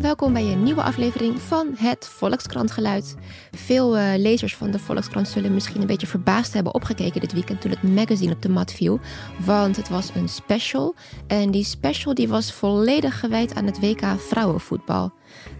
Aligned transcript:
Welkom 0.00 0.32
bij 0.32 0.52
een 0.52 0.62
nieuwe 0.62 0.82
aflevering 0.82 1.40
van 1.40 1.74
het 1.76 2.06
Volkskrantgeluid. 2.08 3.16
Veel 3.50 3.98
uh, 3.98 4.12
lezers 4.16 4.56
van 4.56 4.70
de 4.70 4.78
Volkskrant 4.78 5.28
zullen 5.28 5.54
misschien 5.54 5.80
een 5.80 5.86
beetje 5.86 6.06
verbaasd 6.06 6.52
hebben 6.52 6.74
opgekeken 6.74 7.20
dit 7.20 7.32
weekend 7.32 7.60
toen 7.60 7.70
het 7.70 7.82
magazine 7.82 8.32
op 8.32 8.42
de 8.42 8.48
mat 8.48 8.72
viel. 8.72 9.00
Want 9.44 9.76
het 9.76 9.88
was 9.88 10.10
een 10.14 10.28
special. 10.28 10.94
En 11.26 11.50
die 11.50 11.64
special 11.64 12.14
die 12.14 12.28
was 12.28 12.52
volledig 12.52 13.20
gewijd 13.20 13.54
aan 13.54 13.66
het 13.66 13.80
WK 13.80 14.04
vrouwenvoetbal. 14.18 15.12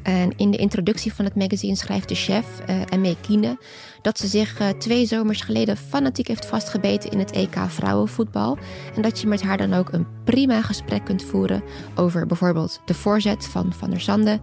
En 0.02 0.32
in 0.36 0.50
de 0.50 0.56
introductie 0.56 1.14
van 1.14 1.24
het 1.24 1.34
magazine 1.34 1.76
schrijft 1.76 2.08
de 2.08 2.14
chef, 2.14 2.46
uh, 2.94 3.14
Kiene, 3.20 3.58
dat 4.02 4.18
ze 4.18 4.26
zich 4.26 4.60
uh, 4.60 4.68
twee 4.68 5.06
zomers 5.06 5.40
geleden 5.40 5.76
fanatiek 5.76 6.28
heeft 6.28 6.46
vastgebeten 6.46 7.10
in 7.10 7.18
het 7.18 7.30
EK 7.30 7.56
vrouwenvoetbal. 7.68 8.58
En 8.94 9.02
dat 9.02 9.20
je 9.20 9.26
met 9.26 9.42
haar 9.42 9.56
dan 9.56 9.74
ook 9.74 9.92
een 9.92 10.06
prima 10.24 10.62
gesprek 10.62 11.04
kunt 11.04 11.22
voeren 11.22 11.62
over 11.94 12.26
bijvoorbeeld 12.26 12.80
de 12.84 12.94
voorzet 12.94 13.46
van 13.46 13.72
Van 13.72 13.90
der 13.90 14.00
Zande 14.00 14.40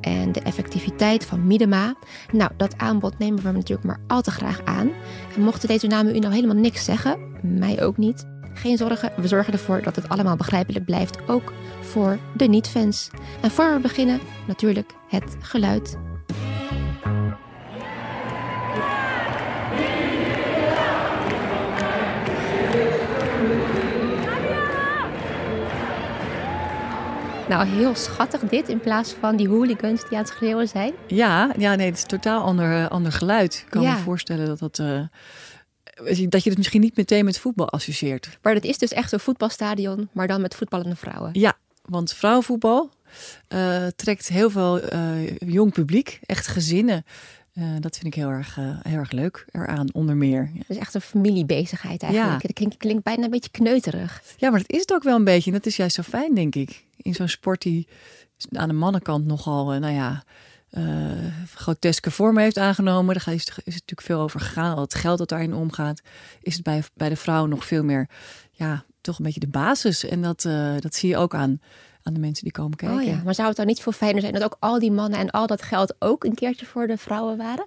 en 0.00 0.32
de 0.32 0.40
effectiviteit 0.40 1.24
van 1.24 1.46
Miedema. 1.46 1.94
Nou, 2.32 2.50
dat 2.56 2.78
aanbod 2.78 3.18
nemen 3.18 3.42
we 3.42 3.50
natuurlijk 3.50 3.86
maar 3.86 4.00
al 4.06 4.22
te 4.22 4.30
graag 4.30 4.60
aan. 4.64 4.90
En 5.34 5.42
mochten 5.42 5.68
deze 5.68 5.86
namen 5.86 6.16
u 6.16 6.18
nou 6.18 6.34
helemaal 6.34 6.56
niks 6.56 6.84
zeggen, 6.84 7.18
mij 7.42 7.82
ook 7.82 7.96
niet, 7.96 8.26
geen 8.54 8.76
zorgen, 8.76 9.12
we 9.16 9.28
zorgen 9.28 9.52
ervoor 9.52 9.82
dat 9.82 9.96
het 9.96 10.08
allemaal 10.08 10.36
begrijpelijk 10.36 10.84
blijft, 10.84 11.28
ook 11.28 11.52
voor 11.80 12.18
de 12.36 12.46
niet-fans. 12.46 13.10
En 13.40 13.50
voor 13.50 13.74
we 13.74 13.80
beginnen, 13.80 14.20
natuurlijk 14.46 14.92
het 15.08 15.36
geluid. 15.40 15.98
Nou, 27.48 27.66
heel 27.66 27.94
schattig 27.94 28.40
dit 28.40 28.68
in 28.68 28.80
plaats 28.80 29.14
van 29.20 29.36
die 29.36 29.48
hooligans 29.48 30.00
die 30.00 30.18
aan 30.18 30.24
het 30.24 30.28
schreeuwen 30.28 30.68
zijn. 30.68 30.92
Ja, 31.06 31.50
ja 31.58 31.74
nee, 31.74 31.86
het 31.86 31.96
is 31.96 32.04
totaal 32.04 32.42
ander, 32.42 32.88
ander 32.88 33.12
geluid. 33.12 33.62
Ik 33.64 33.70
kan 33.70 33.82
me 33.82 33.96
voorstellen 33.96 34.46
dat 34.46 34.58
dat... 34.58 34.78
Uh, 34.78 35.00
dat 36.28 36.42
je 36.42 36.48
het 36.48 36.56
misschien 36.56 36.80
niet 36.80 36.96
meteen 36.96 37.24
met 37.24 37.38
voetbal 37.38 37.70
associeert. 37.70 38.38
Maar 38.42 38.54
het 38.54 38.64
is 38.64 38.78
dus 38.78 38.92
echt 38.92 39.12
een 39.12 39.20
voetbalstadion, 39.20 40.08
maar 40.12 40.26
dan 40.26 40.40
met 40.40 40.54
voetballende 40.54 40.96
vrouwen. 40.96 41.30
Ja, 41.32 41.56
want 41.84 42.12
vrouwenvoetbal 42.12 42.90
uh, 43.48 43.86
trekt 43.96 44.28
heel 44.28 44.50
veel 44.50 44.92
uh, 44.92 45.36
jong 45.38 45.72
publiek, 45.72 46.20
echt 46.26 46.46
gezinnen. 46.46 47.04
Uh, 47.54 47.64
dat 47.80 47.94
vind 47.94 48.06
ik 48.06 48.14
heel 48.14 48.28
erg, 48.28 48.54
heel 48.82 48.98
erg 48.98 49.10
leuk 49.10 49.44
eraan, 49.50 49.92
onder 49.92 50.16
meer. 50.16 50.50
Het 50.54 50.68
is 50.68 50.76
echt 50.76 50.94
een 50.94 51.00
familiebezigheid 51.00 52.02
eigenlijk. 52.02 52.42
Ja. 52.42 52.48
Dat 52.54 52.76
klinkt, 52.76 53.02
bijna 53.02 53.24
een 53.24 53.30
beetje 53.30 53.50
kneuterig. 53.50 54.22
Ja, 54.36 54.50
maar 54.50 54.58
dat 54.58 54.70
is 54.70 54.80
het 54.80 54.92
ook 54.92 55.02
wel 55.02 55.16
een 55.16 55.24
beetje. 55.24 55.50
En 55.50 55.56
dat 55.56 55.66
is 55.66 55.76
juist 55.76 55.94
zo 55.94 56.02
fijn, 56.02 56.34
denk 56.34 56.54
ik. 56.54 56.84
In 56.96 57.14
zo'n 57.14 57.28
sport 57.28 57.62
die 57.62 57.88
aan 58.52 58.68
de 58.68 58.74
mannenkant 58.74 59.26
nogal, 59.26 59.66
nou 59.66 59.94
ja, 59.94 60.24
groteske 61.54 62.10
vormen 62.10 62.42
heeft 62.42 62.58
aangenomen. 62.58 63.14
Daar 63.14 63.34
is, 63.34 63.42
is 63.44 63.54
het 63.54 63.64
natuurlijk 63.64 64.00
veel 64.00 64.20
over 64.20 64.40
gegaan. 64.40 64.74
Al 64.74 64.82
het 64.82 64.94
geld 64.94 65.18
dat 65.18 65.28
daarin 65.28 65.54
omgaat, 65.54 66.00
is 66.42 66.54
het 66.54 66.62
bij, 66.62 66.82
bij 66.94 67.08
de 67.08 67.16
vrouwen 67.16 67.50
nog 67.50 67.64
veel 67.64 67.84
meer, 67.84 68.08
ja, 68.50 68.84
toch 69.00 69.18
een 69.18 69.24
beetje 69.24 69.40
de 69.40 69.48
basis. 69.48 70.04
En 70.04 70.22
dat, 70.22 70.44
uh, 70.44 70.74
dat 70.78 70.94
zie 70.94 71.08
je 71.08 71.16
ook 71.16 71.34
aan, 71.34 71.60
aan 72.02 72.14
de 72.14 72.20
mensen 72.20 72.44
die 72.44 72.52
komen 72.52 72.76
kijken. 72.76 72.98
Oh 72.98 73.04
ja, 73.04 73.20
maar 73.24 73.34
zou 73.34 73.48
het 73.48 73.56
dan 73.56 73.66
niet 73.66 73.80
veel 73.80 73.92
fijner 73.92 74.20
zijn 74.20 74.32
dat 74.32 74.44
ook 74.44 74.56
al 74.58 74.78
die 74.78 74.92
mannen 74.92 75.18
en 75.18 75.30
al 75.30 75.46
dat 75.46 75.62
geld 75.62 75.94
ook 75.98 76.24
een 76.24 76.34
keertje 76.34 76.66
voor 76.66 76.86
de 76.86 76.98
vrouwen 76.98 77.36
waren? 77.36 77.66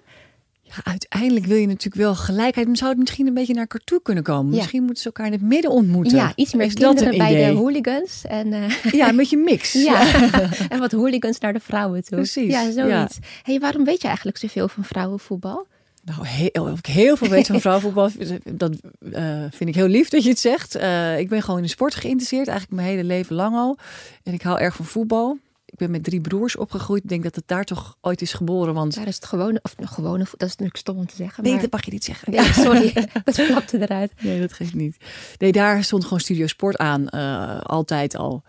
Ja, 0.68 0.84
uiteindelijk 0.84 1.46
wil 1.46 1.56
je 1.56 1.66
natuurlijk 1.66 2.02
wel 2.02 2.14
gelijkheid. 2.14 2.66
Maar 2.66 2.76
zou 2.76 2.90
het 2.90 2.98
misschien 2.98 3.26
een 3.26 3.34
beetje 3.34 3.52
naar 3.52 3.62
elkaar 3.62 3.80
toe 3.84 4.02
kunnen 4.02 4.24
komen? 4.24 4.54
Misschien 4.54 4.82
moeten 4.82 5.02
ze 5.02 5.06
elkaar 5.06 5.26
in 5.26 5.32
het 5.32 5.42
midden 5.42 5.70
ontmoeten. 5.70 6.16
Ja, 6.16 6.32
iets 6.34 6.54
meer 6.54 6.74
kinderen 6.74 7.18
bij 7.18 7.34
de 7.34 7.56
hooligans. 7.56 8.24
En, 8.24 8.52
uh... 8.52 8.92
Ja, 8.92 9.08
een 9.08 9.16
beetje 9.16 9.36
mix. 9.36 9.72
Ja. 9.88 10.30
en 10.68 10.78
wat 10.78 10.92
hooligans 10.92 11.38
naar 11.38 11.52
de 11.52 11.60
vrouwen 11.60 12.04
toe. 12.04 12.16
Precies. 12.16 12.52
Ja, 12.52 12.70
zoiets. 12.70 13.18
Hey, 13.42 13.58
waarom 13.58 13.84
weet 13.84 14.00
je 14.00 14.06
eigenlijk 14.06 14.36
zoveel 14.36 14.68
van 14.68 14.84
vrouwenvoetbal? 14.84 15.66
Nou, 16.04 16.26
heel, 16.26 16.72
of 16.72 16.78
ik 16.78 16.86
heel 16.86 17.16
veel 17.16 17.28
weet 17.28 17.46
van 17.46 17.60
vrouwenvoetbal, 17.66 18.10
dat 18.44 18.72
uh, 19.00 19.44
vind 19.50 19.70
ik 19.70 19.74
heel 19.74 19.86
lief 19.86 20.08
dat 20.08 20.22
je 20.22 20.28
het 20.28 20.38
zegt. 20.38 20.76
Uh, 20.76 21.18
ik 21.18 21.28
ben 21.28 21.42
gewoon 21.42 21.56
in 21.56 21.62
de 21.62 21.68
sport 21.68 21.94
geïnteresseerd, 21.94 22.48
eigenlijk 22.48 22.80
mijn 22.80 22.88
hele 22.94 23.04
leven 23.04 23.36
lang 23.36 23.56
al. 23.56 23.76
En 24.22 24.32
ik 24.32 24.42
hou 24.42 24.60
erg 24.60 24.74
van 24.76 24.84
voetbal. 24.84 25.38
Ik 25.70 25.78
ben 25.78 25.90
met 25.90 26.04
drie 26.04 26.20
broers 26.20 26.56
opgegroeid. 26.56 27.02
Ik 27.02 27.08
denk 27.08 27.22
dat 27.22 27.34
het 27.34 27.48
daar 27.48 27.64
toch 27.64 27.96
ooit 28.00 28.22
is 28.22 28.32
geboren. 28.32 28.74
Want 28.74 28.94
daar 28.94 29.06
is 29.06 29.14
het 29.14 29.24
gewone, 29.24 29.58
of 29.62 29.78
nog 29.78 29.94
gewone, 29.94 30.24
dat 30.24 30.48
is 30.48 30.48
natuurlijk 30.48 30.76
stom 30.76 30.96
om 30.96 31.06
te 31.06 31.16
zeggen. 31.16 31.44
Nee, 31.44 31.58
dat 31.58 31.70
mag 31.70 31.84
je 31.84 31.90
niet 31.90 32.04
zeggen. 32.04 32.32
Ja, 32.32 32.52
sorry, 32.52 32.92
dat 33.24 33.34
flapte 33.34 33.80
eruit. 33.80 34.12
Nee, 34.20 34.40
dat 34.40 34.52
geeft 34.52 34.74
niet. 34.74 34.96
Nee, 35.38 35.52
daar 35.52 35.84
stond 35.84 36.02
gewoon 36.02 36.20
Studio 36.20 36.46
Sport 36.46 36.76
aan, 36.76 37.06
uh, 37.10 37.60
altijd 37.60 38.16
al. 38.16 38.42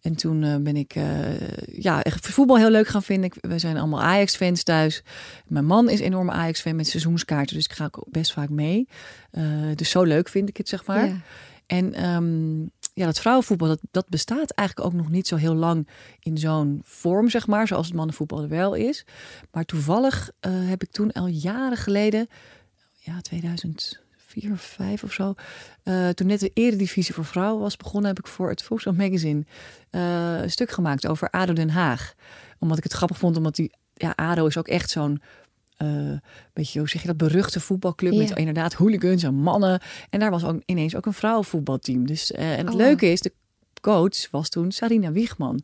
En 0.00 0.16
toen 0.16 0.42
uh, 0.42 0.56
ben 0.56 0.76
ik 0.76 0.94
uh, 0.94 1.04
ja, 1.66 2.02
echt 2.02 2.26
voetbal 2.26 2.56
heel 2.56 2.70
leuk 2.70 2.88
gaan 2.88 3.02
vinden. 3.02 3.30
we 3.40 3.58
zijn 3.58 3.76
allemaal 3.76 4.02
Ajax-fans 4.02 4.62
thuis. 4.62 5.02
Mijn 5.46 5.64
man 5.64 5.90
is 5.90 6.00
enorm 6.00 6.30
Ajax-fan 6.30 6.76
met 6.76 6.88
seizoenskaarten. 6.88 7.56
Dus 7.56 7.64
ik 7.64 7.72
ga 7.72 7.84
ook 7.84 8.04
best 8.10 8.32
vaak 8.32 8.48
mee. 8.48 8.88
Dus 9.74 9.90
zo 9.90 10.02
leuk 10.02 10.28
vind 10.28 10.48
ik 10.48 10.56
het, 10.56 10.68
zeg 10.68 10.86
maar. 10.86 11.06
Ja. 11.06 11.20
En 11.66 12.08
um, 12.08 12.70
ja, 12.92 13.04
dat 13.04 13.20
vrouwenvoetbal, 13.20 13.68
dat, 13.68 13.80
dat 13.90 14.08
bestaat 14.08 14.50
eigenlijk 14.50 14.88
ook 14.88 15.00
nog 15.00 15.10
niet 15.10 15.26
zo 15.26 15.36
heel 15.36 15.54
lang 15.54 15.88
in 16.18 16.38
zo'n 16.38 16.80
vorm, 16.84 17.28
zeg 17.28 17.46
maar. 17.46 17.66
Zoals 17.66 17.86
het 17.86 17.96
mannenvoetbal 17.96 18.42
er 18.42 18.48
wel 18.48 18.74
is. 18.74 19.04
Maar 19.50 19.64
toevallig 19.64 20.30
heb 20.40 20.82
ik 20.82 20.90
toen 20.90 21.12
al 21.12 21.26
jaren 21.26 21.76
geleden... 21.76 22.28
Ja, 23.04 23.20
2000 23.20 24.02
vier 24.32 24.52
of 24.52 24.60
vijf 24.60 25.02
of 25.02 25.12
zo. 25.12 25.34
Uh, 25.84 26.08
toen 26.08 26.26
net 26.26 26.40
de 26.40 26.50
eredivisie 26.54 27.14
voor 27.14 27.24
vrouwen 27.24 27.62
was 27.62 27.76
begonnen, 27.76 28.08
heb 28.08 28.18
ik 28.18 28.26
voor 28.26 28.48
het 28.48 28.62
Volkskrant 28.62 28.98
Magazine 28.98 29.44
uh, 29.90 30.40
een 30.40 30.50
stuk 30.50 30.70
gemaakt 30.70 31.06
over 31.06 31.30
ADO 31.30 31.52
Den 31.52 31.70
Haag. 31.70 32.14
Omdat 32.58 32.78
ik 32.78 32.82
het 32.82 32.92
grappig 32.92 33.18
vond, 33.18 33.36
omdat 33.36 33.54
die 33.54 33.72
ja, 33.94 34.12
ADO 34.16 34.46
is 34.46 34.56
ook 34.56 34.68
echt 34.68 34.90
zo'n 34.90 35.22
uh, 35.82 36.18
beetje, 36.52 36.78
hoe 36.78 36.88
zeg 36.88 37.00
je 37.00 37.06
dat, 37.06 37.16
beruchte 37.16 37.60
voetbalclub 37.60 38.14
met 38.14 38.30
inderdaad 38.30 38.72
hooligans 38.72 39.22
en 39.22 39.34
mannen. 39.34 39.80
En 40.10 40.20
daar 40.20 40.30
was 40.30 40.44
ook 40.44 40.62
ineens 40.66 40.96
ook 40.96 41.06
een 41.06 41.12
vrouwenvoetbalteam. 41.12 42.06
Dus, 42.06 42.32
en 42.32 42.58
het 42.58 42.70
oh, 42.70 42.76
leuke 42.76 43.06
is, 43.06 43.20
de 43.20 43.32
coach 43.82 44.30
was 44.30 44.48
toen 44.48 44.72
Sarina 44.72 45.12
Wiegman 45.12 45.62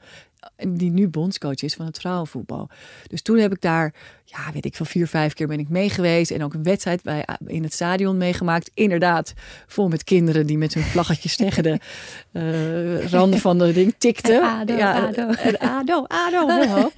die 0.57 0.91
nu 0.91 1.09
bondscoach 1.09 1.63
is 1.63 1.75
van 1.75 1.87
het 1.87 1.99
vrouwenvoetbal. 1.99 2.69
Dus 3.07 3.23
toen 3.23 3.39
heb 3.39 3.53
ik 3.53 3.61
daar, 3.61 3.95
ja, 4.25 4.53
weet 4.53 4.65
ik 4.65 4.75
van 4.75 4.87
vier, 4.87 5.07
vijf 5.07 5.33
keer 5.33 5.47
ben 5.47 5.59
ik 5.59 5.69
mee 5.69 5.91
geweest. 5.91 6.31
En 6.31 6.45
ook 6.45 6.55
een 6.55 6.63
wedstrijd 6.63 7.03
bij, 7.03 7.27
in 7.47 7.63
het 7.63 7.73
stadion 7.73 8.17
meegemaakt. 8.17 8.71
Inderdaad, 8.75 9.33
vol 9.67 9.89
met 9.89 10.05
kinderen 10.05 10.47
die 10.47 10.59
met 10.59 10.75
hun 10.75 10.83
vlaggetjes 10.83 11.37
tegen 11.37 11.63
de 11.63 11.79
uh, 12.33 13.09
randen 13.09 13.41
van 13.41 13.59
de 13.59 13.73
ding 13.73 13.95
tikten. 13.99 14.43
Ado, 14.59 14.77
ja, 14.77 15.07
ado. 15.07 15.29
En 15.29 15.61
ado, 15.61 16.05
ado. 16.07 16.91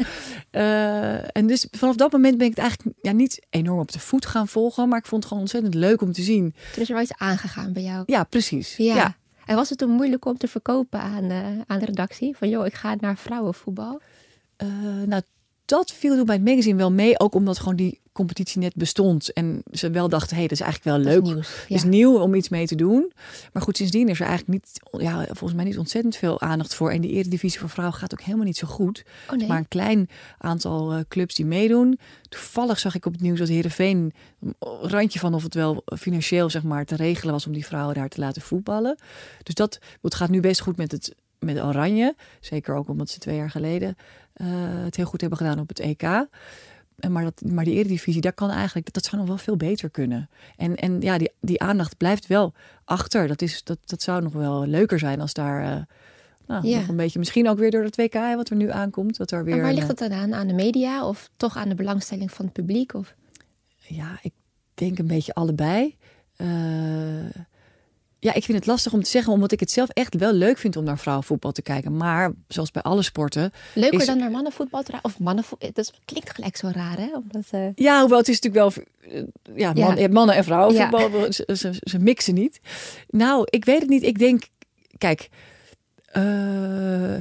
uh, 0.53 1.37
en 1.37 1.47
dus 1.47 1.67
vanaf 1.71 1.97
dat 1.97 2.13
moment 2.13 2.39
ben 2.39 2.47
ik 2.47 2.55
het 2.55 2.61
eigenlijk 2.61 2.99
ja, 3.03 3.13
niet 3.13 3.47
enorm 3.51 3.79
op 3.79 3.93
de 3.93 3.99
voet 3.99 4.27
gaan 4.27 4.49
volgen. 4.49 4.89
Maar 4.89 4.99
ik 4.99 5.07
vond 5.07 5.23
het 5.23 5.29
gewoon 5.29 5.43
ontzettend 5.43 5.75
leuk 5.75 6.03
om 6.03 6.13
te 6.13 6.23
zien. 6.23 6.55
Toen 6.73 6.83
is 6.83 6.89
er 6.89 6.95
wel 6.95 7.03
iets 7.03 7.17
aangegaan 7.17 7.73
bij 7.73 7.83
jou. 7.83 8.03
Ja, 8.07 8.25
precies. 8.25 8.77
ja. 8.77 9.19
En 9.47 9.57
was 9.57 9.69
het 9.69 9.79
toen 9.79 9.91
moeilijk 9.91 10.25
om 10.25 10.37
te 10.37 10.49
verkopen 10.49 11.01
aan, 11.01 11.25
uh, 11.25 11.47
aan 11.67 11.79
de 11.79 11.85
redactie? 11.85 12.37
Van 12.37 12.49
joh, 12.49 12.67
ik 12.67 12.75
ga 12.75 12.97
naar 13.01 13.17
vrouwenvoetbal. 13.17 14.01
Uh, 14.63 14.69
nou, 15.07 15.23
dat 15.65 15.93
viel 15.93 16.17
toen 16.17 16.27
bij 16.27 16.35
het 16.35 16.45
magazine 16.45 16.77
wel 16.77 16.93
mee. 16.93 17.21
Ook 17.21 17.35
omdat 17.35 17.59
gewoon 17.59 17.77
die 17.77 18.01
competitie 18.13 18.61
net 18.61 18.75
bestond. 18.75 19.33
En 19.33 19.63
ze 19.73 19.91
wel 19.91 20.09
dachten, 20.09 20.31
hé, 20.31 20.39
hey, 20.39 20.49
dat 20.49 20.59
is 20.59 20.65
eigenlijk 20.65 20.97
wel 20.97 21.13
leuk. 21.13 21.37
Het 21.37 21.65
is 21.69 21.85
nieuw 21.85 22.19
om 22.19 22.35
iets 22.35 22.49
mee 22.49 22.67
te 22.67 22.75
doen. 22.75 23.13
Maar 23.53 23.63
goed, 23.63 23.77
sindsdien 23.77 24.09
is 24.09 24.21
er 24.21 24.27
eigenlijk 24.27 24.65
niet, 24.65 25.03
ja, 25.03 25.25
volgens 25.25 25.55
mij 25.55 25.65
niet 25.65 25.79
ontzettend 25.79 26.17
veel 26.17 26.41
aandacht 26.41 26.75
voor. 26.75 26.91
En 26.91 27.01
die 27.01 27.11
eredivisie 27.11 27.61
voor 27.61 27.69
vrouwen 27.69 27.99
gaat 27.99 28.13
ook 28.13 28.21
helemaal 28.21 28.47
niet 28.47 28.57
zo 28.57 28.67
goed. 28.67 29.05
Oh, 29.31 29.37
nee. 29.37 29.49
Maar 29.49 29.59
een 29.59 29.69
klein 29.69 30.09
aantal 30.39 30.95
uh, 30.95 31.01
clubs 31.09 31.35
die 31.35 31.47
meedoen. 31.47 31.99
Toevallig 32.29 32.79
zag 32.79 32.95
ik 32.95 33.07
op 33.07 33.13
het 33.13 33.23
nieuws 33.23 33.39
dat 33.39 33.49
Heerenveen 33.49 34.13
randje 34.81 35.19
van 35.19 35.35
of 35.35 35.43
het 35.43 35.55
wel 35.55 35.83
financieel 35.99 36.51
zeg 36.51 36.63
maar 36.63 36.85
te 36.85 36.97
regelen 36.97 37.33
was 37.33 37.47
om 37.47 37.53
die 37.53 37.67
vrouwen 37.67 37.95
daar 37.95 38.09
te 38.09 38.21
laten 38.21 38.43
voetballen. 38.43 38.99
Dus 39.43 39.55
dat 39.55 39.79
het 40.03 40.15
gaat 40.15 40.31
nu 40.31 40.41
best 40.41 40.61
goed 40.61 40.77
met 40.77 40.93
het 40.93 41.15
met 41.39 41.63
Oranje. 41.63 42.15
Zeker 42.41 42.75
ook 42.75 42.89
omdat 42.89 43.11
ze 43.11 43.19
twee 43.19 43.37
jaar 43.37 43.51
geleden 43.51 43.97
uh, 44.37 44.47
het 44.85 44.97
heel 44.97 45.05
goed 45.05 45.21
hebben 45.21 45.39
gedaan 45.39 45.59
op 45.59 45.69
het 45.69 45.79
EK. 45.79 46.03
Maar, 47.09 47.25
dat, 47.25 47.43
maar 47.51 47.65
die 47.65 47.75
eredivisie, 47.75 48.21
daar 48.21 48.33
kan 48.33 48.51
eigenlijk, 48.51 48.93
dat 48.93 49.05
zou 49.05 49.17
nog 49.17 49.27
wel 49.27 49.39
veel 49.39 49.57
beter 49.57 49.91
kunnen. 49.91 50.29
En, 50.57 50.77
en 50.77 51.01
ja, 51.01 51.19
die, 51.19 51.31
die 51.41 51.61
aandacht 51.61 51.97
blijft 51.97 52.27
wel 52.27 52.53
achter. 52.85 53.29
Dat, 53.29 53.43
is, 53.43 53.65
dat, 53.65 53.79
dat 53.85 54.03
zou 54.03 54.23
nog 54.23 54.33
wel 54.33 54.67
leuker 54.67 54.99
zijn 54.99 55.21
als 55.21 55.33
daar 55.33 55.63
uh, 55.63 55.83
nou, 56.47 56.67
ja. 56.67 56.79
nog 56.79 56.89
een 56.89 56.97
beetje, 56.97 57.19
misschien 57.19 57.49
ook 57.49 57.59
weer 57.59 57.71
door 57.71 57.85
het 57.85 57.97
WK 57.97 58.15
wat 58.15 58.51
er 58.51 58.57
nu 58.57 58.71
aankomt. 58.71 59.17
Dat 59.17 59.31
er 59.31 59.45
weer 59.45 59.55
en 59.55 59.61
waar 59.61 59.73
ligt 59.73 59.89
het 59.89 59.99
dan 59.99 60.13
aan? 60.13 60.35
Aan 60.35 60.47
de 60.47 60.55
media 60.55 61.07
of 61.07 61.31
toch 61.37 61.57
aan 61.57 61.69
de 61.69 61.75
belangstelling 61.75 62.31
van 62.31 62.45
het 62.45 62.55
publiek? 62.55 62.95
Of? 62.95 63.15
Ja, 63.77 64.19
ik 64.23 64.33
denk 64.75 64.99
een 64.99 65.07
beetje 65.07 65.35
allebei. 65.35 65.97
Uh, 66.37 66.49
ja, 68.21 68.35
ik 68.35 68.45
vind 68.45 68.59
het 68.59 68.67
lastig 68.67 68.93
om 68.93 69.03
te 69.03 69.11
zeggen, 69.11 69.33
omdat 69.33 69.53
ik 69.53 69.61
het 69.61 69.71
zelf 69.71 69.89
echt 69.89 70.15
wel 70.15 70.33
leuk 70.33 70.59
vind 70.59 70.77
om 70.77 70.85
naar 70.85 70.99
vrouwenvoetbal 70.99 71.53
te 71.53 71.63
kijken. 71.63 71.97
Maar 71.97 72.33
zoals 72.49 72.71
bij 72.71 72.83
alle 72.83 73.03
sporten. 73.03 73.53
Leuker 73.75 74.07
dan 74.07 74.19
naar 74.19 74.31
mannenvoetbal 74.31 74.83
te 74.83 74.93
Of 75.03 75.19
mannenvoetbal. 75.19 75.71
Dat 75.73 75.93
klinkt 76.05 76.31
gelijk 76.31 76.57
zo 76.57 76.71
raar, 76.73 76.97
hè? 76.97 77.09
Omdat, 77.15 77.45
uh... 77.55 77.67
Ja, 77.75 78.01
hoewel 78.01 78.19
het 78.19 78.29
is 78.29 78.41
natuurlijk 78.41 78.75
wel. 78.75 78.85
Uh, 79.13 79.23
ja, 79.57 79.73
man, 79.73 79.97
ja. 79.97 80.09
mannen 80.09 80.35
en 80.35 80.45
vrouwenvoetbal. 80.45 81.11
Ja. 81.11 81.31
Ze, 81.31 81.45
ze, 81.57 81.71
ze, 81.81 81.99
mixen 81.99 82.35
niet. 82.35 82.61
Nou, 83.09 83.47
ik 83.51 83.65
weet 83.65 83.81
het 83.81 83.89
niet. 83.89 84.03
Ik 84.03 84.19
denk, 84.19 84.43
kijk. 84.99 85.29
Uh, 86.17 87.17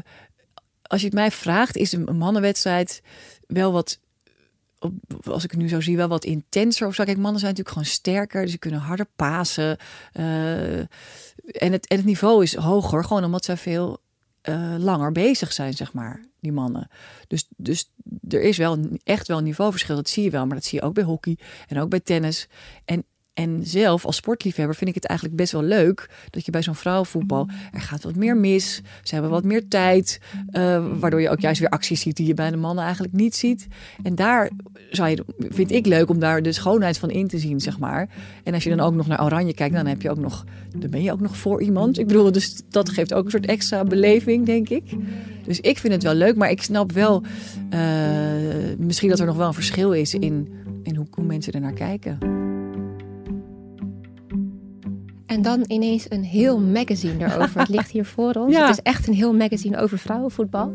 als 0.82 1.00
je 1.00 1.06
het 1.06 1.16
mij 1.16 1.32
vraagt, 1.32 1.78
is 1.78 1.92
een 1.92 2.18
mannenwedstrijd 2.18 3.02
wel 3.48 3.72
wat 3.72 4.00
als 5.24 5.44
ik 5.44 5.52
het 5.52 5.60
nu 5.60 5.70
zo 5.70 5.82
zie, 5.82 5.98
wel 5.98 6.08
wat 6.08 6.26
intenser 6.26 6.88
of 6.88 6.96
zo. 6.96 7.04
Kijk, 7.04 7.18
mannen 7.18 7.40
zijn 7.40 7.52
natuurlijk 7.52 7.78
gewoon 7.78 7.94
sterker, 7.94 8.42
dus 8.42 8.52
ze 8.52 8.58
kunnen 8.58 8.80
harder 8.80 9.08
pasen. 9.16 9.78
Uh, 10.14 10.80
en, 10.80 11.72
het, 11.72 11.88
en 11.88 11.98
het 11.98 12.06
niveau 12.06 12.44
is 12.44 12.56
hoger, 12.56 13.04
gewoon 13.04 13.24
omdat 13.24 13.46
zij 13.46 13.58
veel 13.58 14.00
uh, 14.44 14.76
langer 14.78 15.12
bezig 15.12 15.54
zijn, 15.54 15.74
zeg 15.74 15.94
maar, 15.94 16.24
die 16.40 16.52
mannen. 16.52 16.90
Dus, 17.28 17.48
dus 17.58 17.92
er 18.30 18.42
is 18.42 18.58
wel 18.58 18.80
echt 19.04 19.28
wel 19.28 19.38
een 19.38 19.44
niveauverschil, 19.44 19.96
dat 19.96 20.10
zie 20.10 20.24
je 20.24 20.30
wel. 20.30 20.46
Maar 20.46 20.56
dat 20.56 20.66
zie 20.66 20.80
je 20.80 20.86
ook 20.86 20.94
bij 20.94 21.04
hockey 21.04 21.38
en 21.68 21.80
ook 21.80 21.90
bij 21.90 22.00
tennis. 22.00 22.48
En 22.86 23.04
en 23.40 23.60
zelf 23.64 24.06
als 24.06 24.16
sportliefhebber 24.16 24.76
vind 24.76 24.90
ik 24.90 24.96
het 24.96 25.06
eigenlijk 25.06 25.38
best 25.38 25.52
wel 25.52 25.64
leuk 25.64 26.10
dat 26.30 26.46
je 26.46 26.52
bij 26.52 26.64
zo'n 26.64 26.76
vrouwenvoetbal 26.76 27.50
er 27.72 27.82
gaat 27.82 28.04
wat 28.04 28.16
meer 28.16 28.38
mis. 28.38 28.82
Ze 29.04 29.14
hebben 29.14 29.32
wat 29.32 29.44
meer 29.44 29.68
tijd, 29.68 30.20
uh, 30.52 30.86
waardoor 31.00 31.22
je 31.22 31.30
ook 31.30 31.40
juist 31.40 31.60
weer 31.60 31.70
acties 31.70 32.02
ziet 32.02 32.16
die 32.16 32.28
je 32.28 32.34
bij 32.34 32.50
de 32.50 32.58
mannen 32.58 32.84
eigenlijk 32.84 33.14
niet 33.14 33.36
ziet. 33.36 33.68
En 34.04 34.16
daar 34.16 34.50
zou 34.90 35.10
je, 35.10 35.26
vind 35.38 35.72
ik 35.72 35.86
leuk 35.86 36.10
om 36.10 36.20
daar 36.20 36.42
de 36.42 36.52
schoonheid 36.52 36.98
van 36.98 37.10
in 37.10 37.28
te 37.28 37.38
zien, 37.38 37.60
zeg 37.60 37.80
maar. 37.80 38.10
En 38.44 38.54
als 38.54 38.64
je 38.64 38.70
dan 38.70 38.80
ook 38.80 38.94
nog 38.94 39.08
naar 39.08 39.24
Oranje 39.24 39.54
kijkt, 39.54 39.76
dan 39.76 39.86
heb 39.86 40.02
je 40.02 40.10
ook 40.10 40.20
nog, 40.20 40.46
dan 40.78 40.90
ben 40.90 41.04
je 41.04 41.12
ook 41.12 41.22
nog 41.22 41.38
voor 41.38 41.62
iemand. 41.62 42.00
Ik 42.00 42.08
bedoel, 42.08 42.32
dus 42.32 42.62
dat 42.70 42.90
geeft 42.90 43.14
ook 43.14 43.26
een 43.26 43.32
soort 43.32 43.46
extra 43.46 43.84
beleving, 43.84 44.46
denk 44.46 44.70
ik. 44.70 44.84
Dus 45.44 45.60
ik 45.60 45.78
vind 45.78 45.94
het 45.94 46.04
wel 46.04 46.14
leuk, 46.14 46.36
maar 46.36 46.50
ik 46.50 46.62
snap 46.62 46.92
wel 46.92 47.24
uh, 47.74 47.80
misschien 48.78 49.10
dat 49.10 49.20
er 49.20 49.26
nog 49.26 49.38
wel 49.38 49.48
een 49.48 49.54
verschil 49.54 49.94
is 49.94 50.14
in, 50.14 50.48
in 50.84 50.96
hoe, 50.96 51.08
hoe 51.12 51.26
mensen 51.26 51.54
er 51.54 51.62
naar 51.62 51.74
kijken. 51.74 52.49
En 55.30 55.42
dan 55.42 55.64
ineens 55.68 56.06
een 56.10 56.24
heel 56.24 56.60
magazine 56.60 57.26
erover. 57.26 57.60
Het 57.60 57.70
ligt 57.70 57.92
hier 57.92 58.06
voor 58.06 58.34
ons. 58.34 58.56
Het 58.58 58.70
is 58.70 58.82
echt 58.84 59.08
een 59.08 59.14
heel 59.14 59.34
magazine 59.34 59.78
over 59.78 60.00
vrouwenvoetbal. 60.00 60.74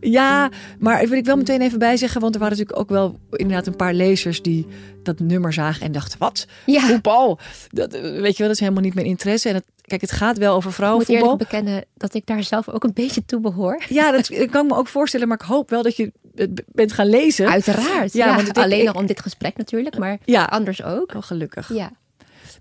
Ja, 0.00 0.50
maar 0.78 1.08
wil 1.08 1.18
ik 1.18 1.24
wel 1.24 1.36
meteen 1.36 1.60
even 1.60 1.78
bijzeggen, 1.78 2.20
want 2.20 2.34
er 2.34 2.40
waren 2.40 2.56
natuurlijk 2.56 2.82
ook 2.82 2.96
wel 2.96 3.18
inderdaad 3.30 3.66
een 3.66 3.76
paar 3.76 3.94
lezers 3.94 4.42
die 4.42 4.66
dat 5.02 5.18
nummer 5.18 5.52
zagen 5.52 5.86
en 5.86 5.92
dachten: 5.92 6.18
wat? 6.18 6.46
Ja. 6.66 6.80
Voetbal? 6.80 7.38
Dat, 7.68 7.92
weet 7.92 8.36
je 8.36 8.38
wel, 8.38 8.46
dat 8.46 8.50
is 8.50 8.60
helemaal 8.60 8.82
niet 8.82 8.94
mijn 8.94 9.06
interesse. 9.06 9.48
En 9.48 9.54
het, 9.54 9.64
kijk, 9.80 10.00
het 10.00 10.12
gaat 10.12 10.38
wel 10.38 10.54
over 10.54 10.72
vrouwenvoetbal. 10.72 11.16
Ik 11.16 11.22
moet 11.22 11.40
eerlijk 11.40 11.50
bekennen 11.50 11.84
dat 11.94 12.14
ik 12.14 12.26
daar 12.26 12.42
zelf 12.42 12.68
ook 12.68 12.84
een 12.84 12.94
beetje 12.94 13.24
toe 13.24 13.40
behoor. 13.40 13.82
Ja, 13.88 14.10
dat, 14.10 14.28
kan 14.50 14.64
ik 14.64 14.70
me 14.70 14.76
ook 14.76 14.88
voorstellen, 14.88 15.28
maar 15.28 15.40
ik 15.40 15.46
hoop 15.46 15.70
wel 15.70 15.82
dat 15.82 15.96
je 15.96 16.12
het 16.34 16.62
bent 16.72 16.92
gaan 16.92 17.08
lezen. 17.08 17.48
Uiteraard. 17.48 18.12
Ja, 18.12 18.36
want 18.36 18.58
alleen 18.58 18.84
nog 18.84 18.94
om 18.94 19.06
dit 19.06 19.20
gesprek 19.20 19.56
natuurlijk, 19.56 19.98
maar 19.98 20.18
ja, 20.24 20.44
anders 20.44 20.82
ook. 20.82 21.14
Oh, 21.14 21.22
gelukkig. 21.22 21.74
Ja. 21.74 21.90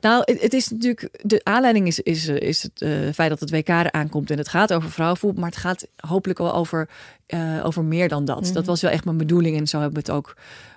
Nou, 0.02 0.24
het, 0.26 0.54
is 0.54 0.70
natuurlijk. 0.70 1.10
De 1.22 1.42
aanleiding 1.44 1.88
is, 1.88 2.00
is, 2.00 2.28
is 2.28 2.64
het 2.64 2.82
uh, 2.82 3.12
feit 3.14 3.30
dat 3.30 3.40
het 3.40 3.50
WK 3.50 3.68
er 3.68 3.92
aankomt. 3.92 4.32
En 4.32 4.38
het 4.38 4.48
gaat 4.48 4.74
over 4.74 4.92
vrouwenvoetbal. 4.92 5.42
Maar 5.42 5.52
het 5.52 5.60
gaat 5.60 5.88
hopelijk 5.96 6.40
wel 6.40 6.54
over, 6.54 6.90
uh, 7.28 7.66
over 7.66 7.84
meer 7.84 8.08
dan 8.08 8.26
dat. 8.26 8.44
Dat 8.44 8.54
mhm. 8.54 8.66
was 8.66 8.82
wel 8.82 8.92
echt 8.92 9.06
mijn 9.06 9.18
bedoeling. 9.18 9.58
En 9.58 9.68
zo 9.68 9.80
hebben 9.80 10.04
we 10.04 10.12
het 10.12 10.18
ook, 10.18 10.36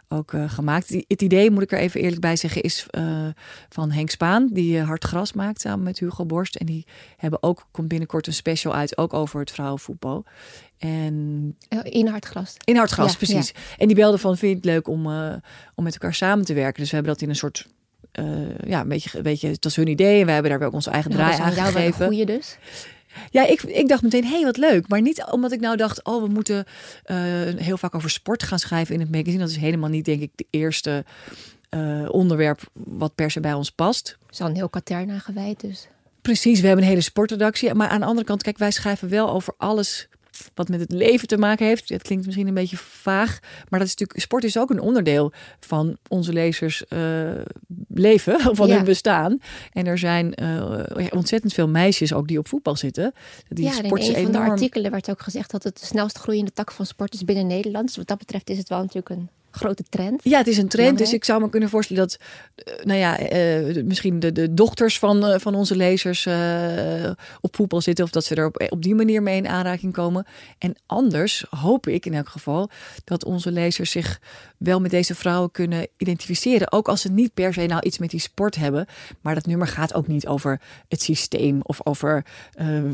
ook 0.08 0.32
uh, 0.32 0.50
gemaakt. 0.50 0.88
Het 0.88 1.22
idee, 1.22 1.50
moet 1.50 1.62
ik 1.62 1.72
er 1.72 1.78
even 1.78 2.00
eerlijk 2.00 2.20
bij 2.20 2.36
zeggen, 2.36 2.62
is 2.62 2.86
van 3.68 3.90
Henk 3.90 4.10
Spaan. 4.10 4.48
Die 4.52 4.80
Hard 4.80 5.04
Gras 5.04 5.32
maakt 5.32 5.60
samen 5.60 5.84
met 5.84 5.98
Hugo 5.98 6.26
Borst. 6.26 6.56
En 6.56 6.66
die 6.66 6.86
hebben 7.16 7.42
ook, 7.42 7.66
komt 7.70 7.88
binnenkort 7.88 8.26
een 8.26 8.32
special 8.32 8.74
uit. 8.74 8.98
Ook 8.98 9.12
over 9.12 9.40
het 9.40 9.50
vrouwenvoetbal. 9.50 10.24
En 10.78 11.56
in 11.82 12.06
Hartgras. 12.06 12.54
In 12.64 12.76
Hartgras, 12.76 13.16
precies. 13.16 13.54
En 13.78 13.86
die 13.86 13.96
belde 13.96 14.18
van, 14.18 14.36
vind 14.36 14.50
je 14.50 14.56
het 14.56 14.76
leuk 14.76 14.88
om, 14.88 15.06
om 15.74 15.84
met 15.84 15.92
elkaar 15.92 16.14
samen 16.14 16.44
te 16.44 16.54
werken? 16.54 16.80
Dus 16.80 16.90
we 16.90 16.96
hebben 16.96 17.12
dat 17.12 17.22
in 17.22 17.28
een 17.28 17.36
soort 17.36 17.68
ja, 18.66 18.80
een 18.80 18.88
beetje, 18.88 19.22
weet 19.22 19.40
je, 19.40 19.48
het 19.48 19.64
was 19.64 19.76
hun 19.76 19.88
idee 19.88 20.20
en 20.20 20.26
we 20.26 20.32
hebben 20.32 20.50
daar 20.50 20.68
ook 20.68 20.72
onze 20.74 20.90
eigen 20.90 21.10
draai 21.10 21.40
aan 21.40 21.52
gegeven. 21.52 22.06
goede 22.06 22.24
dus. 22.24 22.58
Ja, 23.30 23.46
ik, 23.46 23.62
ik 23.62 23.88
dacht 23.88 24.02
meteen, 24.02 24.24
hé, 24.24 24.34
hey, 24.34 24.44
wat 24.44 24.56
leuk. 24.56 24.88
Maar 24.88 25.00
niet 25.00 25.24
omdat 25.30 25.52
ik 25.52 25.60
nou 25.60 25.76
dacht, 25.76 26.04
oh, 26.04 26.22
we 26.22 26.28
moeten 26.28 26.64
uh, 27.06 27.16
heel 27.56 27.76
vaak 27.76 27.94
over 27.94 28.10
sport 28.10 28.42
gaan 28.42 28.58
schrijven 28.58 28.94
in 28.94 29.00
het 29.00 29.10
magazine. 29.10 29.38
Dat 29.38 29.48
is 29.48 29.56
helemaal 29.56 29.88
niet, 29.88 30.04
denk 30.04 30.20
ik, 30.22 30.30
de 30.34 30.46
eerste 30.50 31.04
uh, 31.70 32.08
onderwerp 32.10 32.60
wat 32.72 33.14
per 33.14 33.30
se 33.30 33.40
bij 33.40 33.52
ons 33.52 33.70
past. 33.70 34.16
Het 34.26 34.34
is 34.34 34.40
al 34.40 34.48
een 34.48 34.54
heel 34.54 34.68
katern 34.68 35.20
gewijd 35.20 35.60
dus. 35.60 35.88
Precies, 36.22 36.60
we 36.60 36.66
hebben 36.66 36.84
een 36.84 36.90
hele 36.90 37.02
sportredactie. 37.02 37.74
Maar 37.74 37.88
aan 37.88 38.00
de 38.00 38.06
andere 38.06 38.26
kant, 38.26 38.42
kijk, 38.42 38.58
wij 38.58 38.70
schrijven 38.70 39.08
wel 39.08 39.30
over 39.30 39.54
alles 39.56 40.07
wat 40.54 40.68
met 40.68 40.80
het 40.80 40.92
leven 40.92 41.28
te 41.28 41.38
maken 41.38 41.66
heeft. 41.66 41.88
Het 41.88 42.02
klinkt 42.02 42.24
misschien 42.24 42.46
een 42.46 42.54
beetje 42.54 42.76
vaag, 42.76 43.38
maar 43.68 43.78
dat 43.78 43.88
is 43.88 43.94
natuurlijk 43.94 44.20
sport 44.20 44.44
is 44.44 44.58
ook 44.58 44.70
een 44.70 44.80
onderdeel 44.80 45.32
van 45.60 45.96
onze 46.08 46.32
lezers 46.32 46.84
uh, 46.88 47.30
leven, 47.88 48.40
van 48.56 48.70
hun 48.70 48.84
bestaan. 48.84 49.38
En 49.72 49.86
er 49.86 49.98
zijn 49.98 50.34
uh, 50.42 50.80
ontzettend 51.10 51.52
veel 51.52 51.68
meisjes 51.68 52.12
ook 52.12 52.28
die 52.28 52.38
op 52.38 52.48
voetbal 52.48 52.76
zitten. 52.76 53.12
Die 53.48 53.64
ja, 53.64 53.72
sport 53.72 54.02
in 54.02 54.14
een 54.14 54.22
van 54.22 54.32
de 54.32 54.38
artikelen 54.38 54.90
werd 54.90 55.10
ook 55.10 55.22
gezegd 55.22 55.50
dat 55.50 55.62
het 55.62 55.80
de 55.80 55.86
snelst 55.86 56.18
groeiende 56.18 56.52
tak 56.52 56.72
van 56.72 56.86
sport 56.86 57.14
is 57.14 57.24
binnen 57.24 57.46
Nederland. 57.46 57.86
Dus 57.86 57.96
wat 57.96 58.06
dat 58.06 58.18
betreft 58.18 58.50
is 58.50 58.58
het 58.58 58.68
wel 58.68 58.78
natuurlijk 58.78 59.08
een 59.08 59.28
grote 59.50 59.84
trend. 59.88 60.20
Ja, 60.24 60.38
het 60.38 60.46
is 60.46 60.58
een 60.58 60.68
trend. 60.68 60.98
Dus 60.98 61.12
ik 61.12 61.24
zou 61.24 61.40
me 61.40 61.48
kunnen 61.48 61.68
voorstellen 61.68 62.02
dat, 62.02 62.18
uh, 62.68 62.84
nou 62.84 62.98
ja, 62.98 63.32
uh, 63.32 63.84
misschien 63.84 64.20
de, 64.20 64.32
de 64.32 64.54
dochters 64.54 64.98
van, 64.98 65.24
uh, 65.24 65.38
van 65.38 65.54
onze 65.54 65.76
lezers 65.76 66.28
op 67.40 67.56
voetbal 67.56 67.80
zitten. 67.80 68.04
Of 68.04 68.10
dat 68.10 68.24
ze 68.24 68.34
er 68.34 68.46
op, 68.46 68.66
op 68.68 68.82
die 68.82 68.94
manier 68.94 69.22
mee 69.22 69.36
in 69.36 69.48
aanraking 69.48 69.92
komen. 69.92 70.26
En 70.58 70.76
anders 70.86 71.44
hoop 71.50 71.86
ik 71.86 72.06
in 72.06 72.14
elk 72.14 72.28
geval 72.28 72.70
dat 73.04 73.24
onze 73.24 73.52
lezers 73.52 73.90
zich 73.90 74.20
wel 74.56 74.80
met 74.80 74.90
deze 74.90 75.14
vrouwen 75.14 75.50
kunnen 75.50 75.86
identificeren. 75.96 76.72
Ook 76.72 76.88
als 76.88 77.00
ze 77.00 77.10
niet 77.10 77.34
per 77.34 77.52
se 77.52 77.66
nou 77.66 77.80
iets 77.82 77.98
met 77.98 78.10
die 78.10 78.20
sport 78.20 78.56
hebben. 78.56 78.86
Maar 79.20 79.34
dat 79.34 79.46
nummer 79.46 79.66
gaat 79.66 79.94
ook 79.94 80.06
niet 80.06 80.26
over 80.26 80.60
het 80.88 81.02
systeem 81.02 81.60
of 81.62 81.86
over 81.86 82.24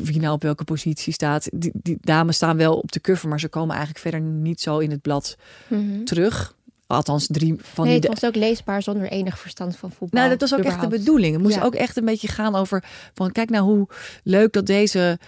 wie 0.02 0.20
nou 0.20 0.34
op 0.34 0.42
welke 0.42 0.64
positie 0.64 1.12
staat. 1.12 1.48
Die, 1.52 1.72
die 1.74 1.98
dames 2.00 2.36
staan 2.36 2.56
wel 2.56 2.76
op 2.78 2.92
de 2.92 3.00
cover, 3.00 3.28
maar 3.28 3.40
ze 3.40 3.48
komen 3.48 3.76
eigenlijk 3.76 4.00
verder 4.00 4.20
niet 4.20 4.60
zo 4.60 4.78
in 4.78 4.90
het 4.90 5.02
blad 5.02 5.36
mm 5.68 6.04
terug. 6.04 6.53
Althans, 6.94 7.26
drie 7.26 7.54
van 7.58 7.84
nee, 7.86 8.00
die. 8.00 8.10
Het 8.10 8.20
was 8.20 8.30
ook 8.30 8.36
leesbaar 8.36 8.82
zonder 8.82 9.08
enig 9.08 9.38
verstand 9.38 9.76
van 9.76 9.90
voetbal. 9.90 10.20
Nou, 10.20 10.36
dat 10.36 10.50
was 10.50 10.58
ook 10.58 10.64
echt 10.64 10.80
de 10.80 10.88
bedoeling. 10.88 11.34
Het 11.34 11.42
moest 11.42 11.62
ook 11.62 11.74
echt 11.74 11.96
een 11.96 12.04
beetje 12.04 12.28
gaan 12.28 12.54
over. 12.54 12.84
Van 13.14 13.32
kijk 13.32 13.50
nou 13.50 13.64
hoe 13.64 13.88
leuk 14.22 14.52
dat 14.52 14.66
deze 14.66 15.18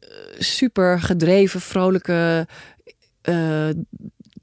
uh, 0.00 0.08
super 0.38 1.00
gedreven, 1.00 1.60
vrolijke. 1.60 2.46
Uh, 3.28 3.68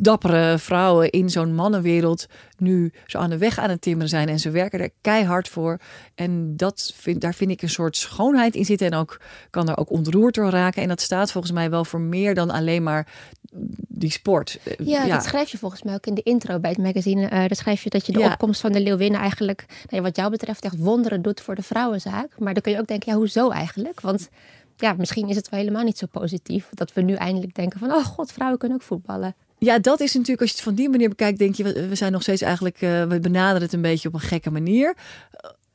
dappere 0.03 0.57
vrouwen 0.57 1.09
in 1.09 1.29
zo'n 1.29 1.55
mannenwereld 1.55 2.25
nu 2.57 2.91
zo 3.05 3.17
aan 3.17 3.29
de 3.29 3.37
weg 3.37 3.57
aan 3.57 3.69
het 3.69 3.81
timmeren 3.81 4.09
zijn. 4.09 4.29
En 4.29 4.39
ze 4.39 4.49
werken 4.49 4.79
er 4.79 4.89
keihard 5.01 5.47
voor. 5.47 5.79
En 6.15 6.57
dat 6.57 6.93
vind, 6.95 7.21
daar 7.21 7.33
vind 7.33 7.51
ik 7.51 7.61
een 7.61 7.69
soort 7.69 7.97
schoonheid 7.97 8.55
in 8.55 8.65
zitten. 8.65 8.87
En 8.87 8.97
ook 8.97 9.21
kan 9.49 9.69
er 9.69 9.77
ook 9.77 9.89
ontroerd 9.89 10.35
door 10.35 10.49
raken. 10.49 10.81
En 10.81 10.87
dat 10.87 11.01
staat 11.01 11.31
volgens 11.31 11.53
mij 11.53 11.69
wel 11.69 11.85
voor 11.85 12.01
meer 12.01 12.35
dan 12.35 12.49
alleen 12.49 12.83
maar 12.83 13.07
die 13.87 14.11
sport. 14.11 14.59
Ja, 14.77 15.07
dat 15.07 15.23
schrijf 15.23 15.49
je 15.49 15.57
volgens 15.57 15.83
mij 15.83 15.93
ook 15.93 16.05
in 16.05 16.13
de 16.13 16.23
intro 16.23 16.59
bij 16.59 16.69
het 16.69 16.79
magazine. 16.79 17.23
Uh, 17.23 17.29
daar 17.29 17.55
schrijf 17.55 17.83
je 17.83 17.89
dat 17.89 18.05
je 18.05 18.11
de 18.11 18.21
opkomst 18.21 18.61
van 18.61 18.71
de 18.71 18.81
Leeuwinnen 18.81 19.19
eigenlijk, 19.19 19.65
nou 19.89 20.03
wat 20.03 20.15
jou 20.15 20.29
betreft, 20.29 20.63
echt 20.63 20.77
wonderen 20.77 21.21
doet 21.21 21.41
voor 21.41 21.55
de 21.55 21.63
vrouwenzaak. 21.63 22.39
Maar 22.39 22.53
dan 22.53 22.61
kun 22.61 22.71
je 22.71 22.79
ook 22.79 22.87
denken, 22.87 23.11
ja, 23.11 23.17
hoezo 23.17 23.49
eigenlijk? 23.49 24.01
Want 24.01 24.29
ja, 24.77 24.93
misschien 24.97 25.29
is 25.29 25.35
het 25.35 25.49
wel 25.49 25.59
helemaal 25.59 25.83
niet 25.83 25.97
zo 25.97 26.07
positief 26.11 26.69
dat 26.73 26.93
we 26.93 27.01
nu 27.01 27.13
eindelijk 27.13 27.55
denken 27.55 27.79
van, 27.79 27.91
oh 27.91 28.05
god, 28.05 28.31
vrouwen 28.31 28.59
kunnen 28.59 28.77
ook 28.77 28.83
voetballen. 28.83 29.35
Ja, 29.63 29.79
dat 29.79 29.99
is 29.99 30.13
natuurlijk, 30.13 30.41
als 30.41 30.49
je 30.49 30.55
het 30.55 30.65
van 30.65 30.75
die 30.75 30.89
manier 30.89 31.09
bekijkt, 31.09 31.39
denk 31.39 31.55
je, 31.55 31.87
we 31.87 31.95
zijn 31.95 32.11
nog 32.11 32.21
steeds 32.21 32.41
eigenlijk, 32.41 32.81
uh, 32.81 33.03
we 33.03 33.19
benaderen 33.19 33.61
het 33.61 33.73
een 33.73 33.81
beetje 33.81 34.07
op 34.07 34.13
een 34.13 34.19
gekke 34.19 34.51
manier. 34.51 34.95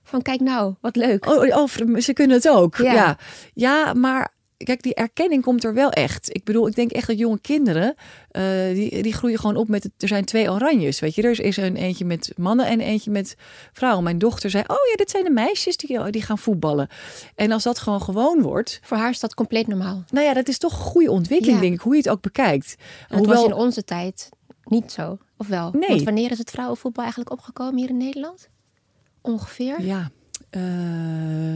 Van 0.02 0.22
kijk 0.22 0.40
nou, 0.40 0.74
wat 0.80 0.96
leuk. 0.96 1.26
Oh, 1.26 1.56
oh, 1.56 1.98
ze 1.98 2.12
kunnen 2.12 2.36
het 2.36 2.48
ook. 2.48 2.76
Ja. 2.76 2.92
ja. 2.92 3.18
Ja, 3.54 3.92
maar 3.92 4.32
kijk, 4.64 4.82
die 4.82 4.94
erkenning 4.94 5.42
komt 5.42 5.64
er 5.64 5.74
wel 5.74 5.90
echt. 5.90 6.34
Ik 6.34 6.44
bedoel, 6.44 6.68
ik 6.68 6.74
denk 6.74 6.90
echt 6.90 7.06
dat 7.06 7.18
jonge 7.18 7.40
kinderen, 7.40 7.94
uh, 8.32 8.74
die, 8.74 9.02
die 9.02 9.12
groeien 9.12 9.38
gewoon 9.38 9.56
op 9.56 9.68
met, 9.68 9.82
het, 9.82 9.92
er 9.98 10.08
zijn 10.08 10.24
twee 10.24 10.50
oranjes, 10.50 11.00
weet 11.00 11.14
je. 11.14 11.22
Er 11.22 11.40
is 11.40 11.56
een 11.56 11.76
eentje 11.76 12.04
met 12.04 12.32
mannen 12.36 12.66
en 12.66 12.80
eentje 12.80 13.10
met 13.10 13.36
vrouwen. 13.72 14.04
Mijn 14.04 14.18
dochter 14.18 14.50
zei, 14.50 14.64
oh 14.66 14.76
ja, 14.90 14.96
dit 14.96 15.10
zijn 15.10 15.24
de 15.24 15.30
meisjes 15.30 15.76
die, 15.76 16.10
die 16.10 16.22
gaan 16.22 16.38
voetballen. 16.38 16.88
En 17.34 17.52
als 17.52 17.62
dat 17.62 17.78
gewoon 17.78 18.02
gewoon 18.02 18.42
wordt. 18.42 18.80
Voor 18.82 18.96
haar 18.96 19.10
is 19.10 19.20
dat 19.20 19.34
compleet 19.34 19.66
normaal. 19.66 20.04
Nou 20.10 20.26
ja, 20.26 20.34
dat 20.34 20.48
is 20.48 20.58
toch 20.58 20.72
een 20.72 20.84
goede 20.84 21.10
ontwikkeling, 21.10 21.60
denk 21.60 21.74
ik, 21.74 21.80
hoe 21.80 21.92
je 21.92 21.98
het 21.98 22.08
ook 22.08 22.20
bekijkt. 22.22 22.76
Het 23.08 23.18
Hoewel... 23.18 23.34
was 23.34 23.44
in 23.44 23.52
onze 23.52 23.84
tijd 23.84 24.28
niet 24.64 24.92
zo, 24.92 25.18
of 25.36 25.46
wel? 25.46 25.70
Nee. 25.72 25.88
Want 25.88 26.02
wanneer 26.02 26.30
is 26.30 26.38
het 26.38 26.50
vrouwenvoetbal 26.50 27.02
eigenlijk 27.02 27.32
opgekomen 27.32 27.78
hier 27.78 27.88
in 27.88 27.96
Nederland? 27.96 28.48
Ongeveer? 29.20 29.82
Ja, 29.82 30.10
uh, 30.50 30.62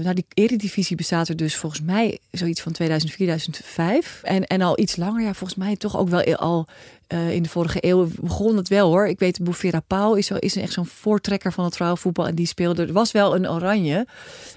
nou, 0.03 0.15
die 0.15 0.27
eredivisie 0.35 0.97
bestaat 0.97 1.29
er 1.29 1.37
dus 1.37 1.57
volgens 1.57 1.83
mij 1.83 2.19
zoiets 2.31 2.61
van 2.61 2.73
2004, 2.73 3.27
2005. 3.27 4.21
En, 4.23 4.47
en 4.47 4.63
al 4.63 4.79
iets 4.79 4.97
langer, 4.97 5.23
ja, 5.23 5.35
volgens 5.35 5.59
mij 5.59 5.77
toch 5.77 5.99
ook 5.99 6.09
wel 6.09 6.37
al 6.37 6.67
uh, 7.09 7.35
in 7.35 7.43
de 7.43 7.49
vorige 7.49 7.79
eeuw 7.81 8.09
begon 8.21 8.57
het 8.57 8.69
wel 8.69 8.89
hoor. 8.89 9.09
Ik 9.09 9.19
weet, 9.19 9.45
Bouffera 9.45 9.81
Pauw 9.81 10.15
is, 10.15 10.31
is 10.31 10.57
echt 10.57 10.73
zo'n 10.73 10.87
voortrekker 10.87 11.53
van 11.53 11.65
het 11.65 11.75
vrouwenvoetbal. 11.75 12.27
En 12.27 12.35
die 12.35 12.47
speelde, 12.47 12.87
er 12.87 12.93
was 12.93 13.13
wel 13.13 13.35
een 13.35 13.49
oranje, 13.51 14.07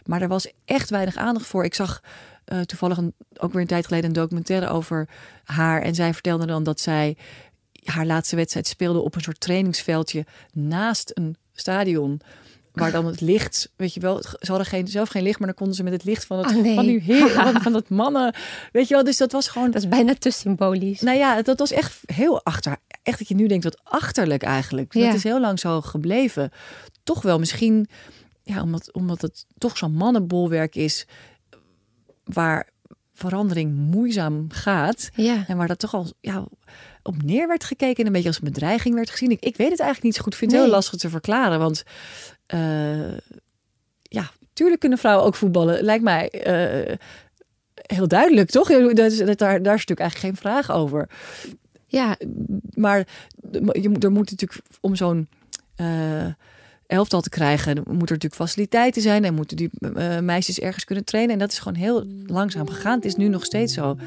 maar 0.05 0.21
er 0.21 0.27
was 0.27 0.51
echt 0.65 0.89
weinig 0.89 1.15
aandacht 1.15 1.45
voor. 1.45 1.63
Ik 1.63 1.73
zag 1.73 2.01
uh, 2.53 2.61
toevallig 2.61 2.99
ook 3.37 3.51
weer 3.51 3.61
een 3.61 3.67
tijd 3.67 3.85
geleden 3.85 4.05
een 4.05 4.15
documentaire 4.15 4.67
over 4.67 5.07
haar. 5.43 5.81
En 5.81 5.95
zij 5.95 6.13
vertelde 6.13 6.45
dan 6.45 6.63
dat 6.63 6.79
zij 6.79 7.17
haar 7.83 8.05
laatste 8.05 8.35
wedstrijd 8.35 8.67
speelde 8.67 8.99
op 8.99 9.15
een 9.15 9.21
soort 9.21 9.39
trainingsveldje 9.39 10.25
naast 10.53 11.11
een 11.13 11.35
stadion. 11.53 12.21
Waar 12.75 12.91
dan 12.91 13.05
het 13.05 13.21
licht, 13.21 13.71
weet 13.75 13.93
je 13.93 13.99
wel, 13.99 14.21
ze 14.21 14.47
hadden 14.47 14.65
geen, 14.65 14.87
zelf 14.87 15.09
geen 15.09 15.23
licht, 15.23 15.37
maar 15.39 15.47
dan 15.47 15.57
konden 15.57 15.75
ze 15.75 15.83
met 15.83 15.93
het 15.93 16.03
licht 16.03 16.25
van 16.25 16.37
het 16.37 16.55
Oh, 16.55 16.61
nee. 16.61 16.75
van 16.75 16.85
die 16.85 16.99
heer, 17.01 17.29
van, 17.43 17.61
van 17.61 17.71
dat 17.71 17.89
mannen, 17.89 18.35
weet 18.71 18.87
je 18.87 18.93
wel. 18.93 19.03
Dus 19.03 19.17
dat 19.17 19.31
was 19.31 19.47
gewoon, 19.47 19.71
Dat 19.71 19.81
is 19.81 19.89
bijna 19.89 20.15
te 20.15 20.31
symbolisch. 20.31 21.01
nou 21.01 21.17
ja, 21.17 21.41
dat 21.41 21.59
was 21.59 21.71
echt 21.71 21.99
heel 22.05 22.43
achter, 22.43 22.77
echt 23.03 23.17
dat 23.17 23.27
je 23.27 23.35
nu 23.35 23.47
denkt 23.47 23.63
wat 23.63 23.79
achterlijk 23.83 24.43
eigenlijk. 24.43 24.93
Ja. 24.93 25.05
Dat 25.05 25.15
is 25.15 25.23
heel 25.23 25.39
lang 25.39 25.59
zo 25.59 25.81
gebleven. 25.81 26.51
Toch 27.03 27.21
wel 27.21 27.39
misschien, 27.39 27.87
ja, 28.43 28.61
omdat, 28.61 28.93
omdat 28.93 29.21
het 29.21 29.45
toch 29.57 29.77
zo'n 29.77 29.93
mannenbolwerk 29.93 30.75
is, 30.75 31.07
waar 32.23 32.69
verandering 33.13 33.75
moeizaam 33.75 34.45
gaat. 34.49 35.09
Ja. 35.13 35.43
En 35.47 35.57
waar 35.57 35.67
dat 35.67 35.79
toch 35.79 35.93
al 35.93 36.11
ja, 36.21 36.45
op 37.07 37.23
neer 37.23 37.47
werd 37.47 37.63
gekeken 37.63 37.99
en 37.99 38.05
een 38.05 38.11
beetje 38.11 38.27
als 38.27 38.37
een 38.37 38.43
bedreiging 38.53 38.95
werd 38.95 39.09
gezien. 39.09 39.31
Ik, 39.31 39.39
ik 39.43 39.57
weet 39.57 39.69
het 39.69 39.79
eigenlijk 39.79 40.03
niet 40.03 40.15
zo 40.15 40.21
goed. 40.21 40.33
Ik 40.33 40.39
vind 40.39 40.51
het 40.51 40.59
Nee. 40.59 40.69
heel 40.69 40.77
lastig 40.79 40.99
te 40.99 41.09
verklaren. 41.09 41.59
Want 41.59 41.83
eh, 42.45 43.17
ja, 44.01 44.31
tuurlijk 44.53 44.79
kunnen 44.79 44.97
vrouwen 44.97 45.25
ook 45.25 45.35
voetballen. 45.35 45.83
Lijkt 45.83 46.03
mij 46.03 46.29
eh, 46.29 46.95
heel 47.73 48.07
duidelijk, 48.07 48.49
toch? 48.49 48.67
Dat 48.93 49.11
is, 49.11 49.17
dat, 49.17 49.37
daar, 49.37 49.63
daar 49.63 49.75
is 49.75 49.85
natuurlijk 49.85 49.99
eigenlijk 49.99 50.19
geen 50.19 50.35
vraag 50.35 50.71
over. 50.71 51.09
Ja, 51.87 52.17
Maar 52.73 53.07
je, 53.51 53.95
er 53.99 54.11
moet 54.11 54.29
natuurlijk 54.29 54.61
om 54.81 54.95
zo'n 54.95 55.27
eh, 55.75 56.27
elftal 56.87 57.21
te 57.21 57.29
krijgen, 57.29 57.75
moet 57.75 57.87
er 57.87 58.15
natuurlijk 58.15 58.35
faciliteiten 58.35 59.01
zijn 59.01 59.23
en 59.23 59.33
moeten 59.33 59.57
die 59.57 59.69
eh, 59.79 60.19
meisjes 60.19 60.59
ergens 60.59 60.83
kunnen 60.83 61.05
trainen. 61.05 61.33
En 61.33 61.39
dat 61.39 61.51
is 61.51 61.59
gewoon 61.59 61.77
heel 61.77 62.05
langzaam 62.25 62.69
gegaan. 62.69 62.95
Het 62.95 63.05
is 63.05 63.15
nu 63.15 63.27
nog 63.27 63.45
steeds 63.45 63.73
zo. 63.73 63.97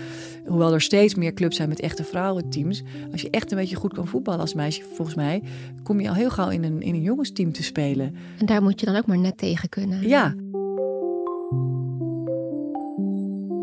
Hoewel 0.46 0.72
er 0.72 0.80
steeds 0.80 1.14
meer 1.14 1.34
clubs 1.34 1.56
zijn 1.56 1.68
met 1.68 1.80
echte 1.80 2.04
vrouwenteams. 2.04 2.82
Als 3.12 3.20
je 3.20 3.30
echt 3.30 3.50
een 3.50 3.58
beetje 3.58 3.76
goed 3.76 3.94
kan 3.94 4.06
voetballen 4.06 4.40
als 4.40 4.54
meisje, 4.54 4.82
volgens 4.94 5.16
mij, 5.16 5.42
kom 5.82 6.00
je 6.00 6.08
al 6.08 6.14
heel 6.14 6.30
gauw 6.30 6.48
in 6.48 6.64
een, 6.64 6.82
in 6.82 6.94
een 6.94 7.02
jongensteam 7.02 7.52
te 7.52 7.62
spelen. 7.62 8.14
en 8.38 8.46
daar 8.46 8.62
moet 8.62 8.80
je 8.80 8.86
dan 8.86 8.96
ook 8.96 9.06
maar 9.06 9.18
net 9.18 9.38
tegen 9.38 9.68
kunnen. 9.68 10.08
Ja, 10.08 10.34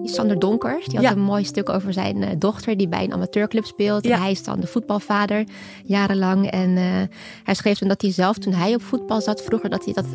Sander 0.10 0.40
Donkers, 0.40 0.86
die 0.86 0.96
had 0.96 1.04
Ja. 1.04 1.12
een 1.12 1.20
mooi 1.24 1.44
stuk 1.44 1.70
over 1.70 1.94
zijn 1.94 2.24
eh, 2.24 2.30
dochter 2.38 2.78
die 2.78 2.88
bij 2.88 3.04
een 3.04 3.14
amateurclub 3.14 3.66
speelt. 3.66 4.06
Ja. 4.06 4.16
En 4.16 4.22
hij 4.22 4.32
is 4.32 4.44
dan 4.44 4.60
de 4.60 4.68
voetbalvader 4.68 5.44
jarenlang. 5.84 6.50
En 6.52 6.78
eh, 6.78 6.84
hij 7.44 7.54
schreef 7.54 7.78
toen 7.78 7.88
dat 7.88 8.02
hij 8.02 8.12
zelf, 8.12 8.38
toen 8.38 8.54
hij 8.54 8.74
op 8.76 8.82
voetbal 8.82 9.22
zat 9.22 9.42
vroeger, 9.42 9.70
dat 9.70 9.86
hij 9.86 9.94
dat 9.94 10.06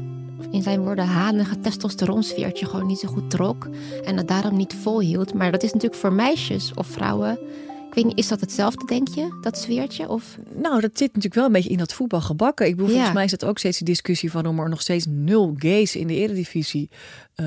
in 0.50 0.62
zijn 0.62 0.80
woorden 0.85 1.06
hanige 1.06 1.61
testosteronsfeertje 1.61 2.66
gewoon 2.66 2.87
niet 2.87 2.99
zo 2.99 3.09
goed 3.09 3.30
trok. 3.30 3.68
En 4.04 4.16
dat 4.16 4.28
daarom 4.28 4.56
niet 4.56 4.75
volhield. 4.82 5.35
Maar 5.35 5.50
dat 5.52 5.62
is 5.62 5.73
natuurlijk 5.73 6.00
voor 6.00 6.12
meisjes 6.12 6.73
of 6.75 6.87
vrouwen. 6.87 7.38
Ik 7.90 7.97
weet 7.97 8.04
niet, 8.04 8.18
is 8.18 8.28
dat 8.28 8.40
hetzelfde, 8.40 8.85
denk 8.87 9.09
je? 9.09 9.38
Dat 9.40 9.59
sfeertje? 9.59 10.09
Of 10.09 10.38
Nou, 10.54 10.80
dat 10.80 10.90
zit 10.94 11.06
natuurlijk 11.06 11.35
wel 11.35 11.44
een 11.44 11.52
beetje 11.52 11.70
in 11.70 11.78
dat 11.78 11.92
voetbal 11.92 12.20
gebakken. 12.20 12.66
Ik 12.66 12.73
bedoel, 12.76 12.87
Ja. 12.88 12.94
volgens 12.94 13.14
mij 13.14 13.25
is 13.25 13.30
dat 13.30 13.44
ook 13.44 13.59
steeds 13.59 13.76
die 13.78 13.87
discussie 13.87 14.30
van 14.30 14.47
om 14.47 14.59
er 14.59 14.68
nog 14.68 14.80
steeds 14.80 15.06
nul 15.09 15.54
gays 15.59 15.97
in 15.97 16.06
de 16.06 16.14
eredivisie 16.14 16.90
eh, 17.35 17.47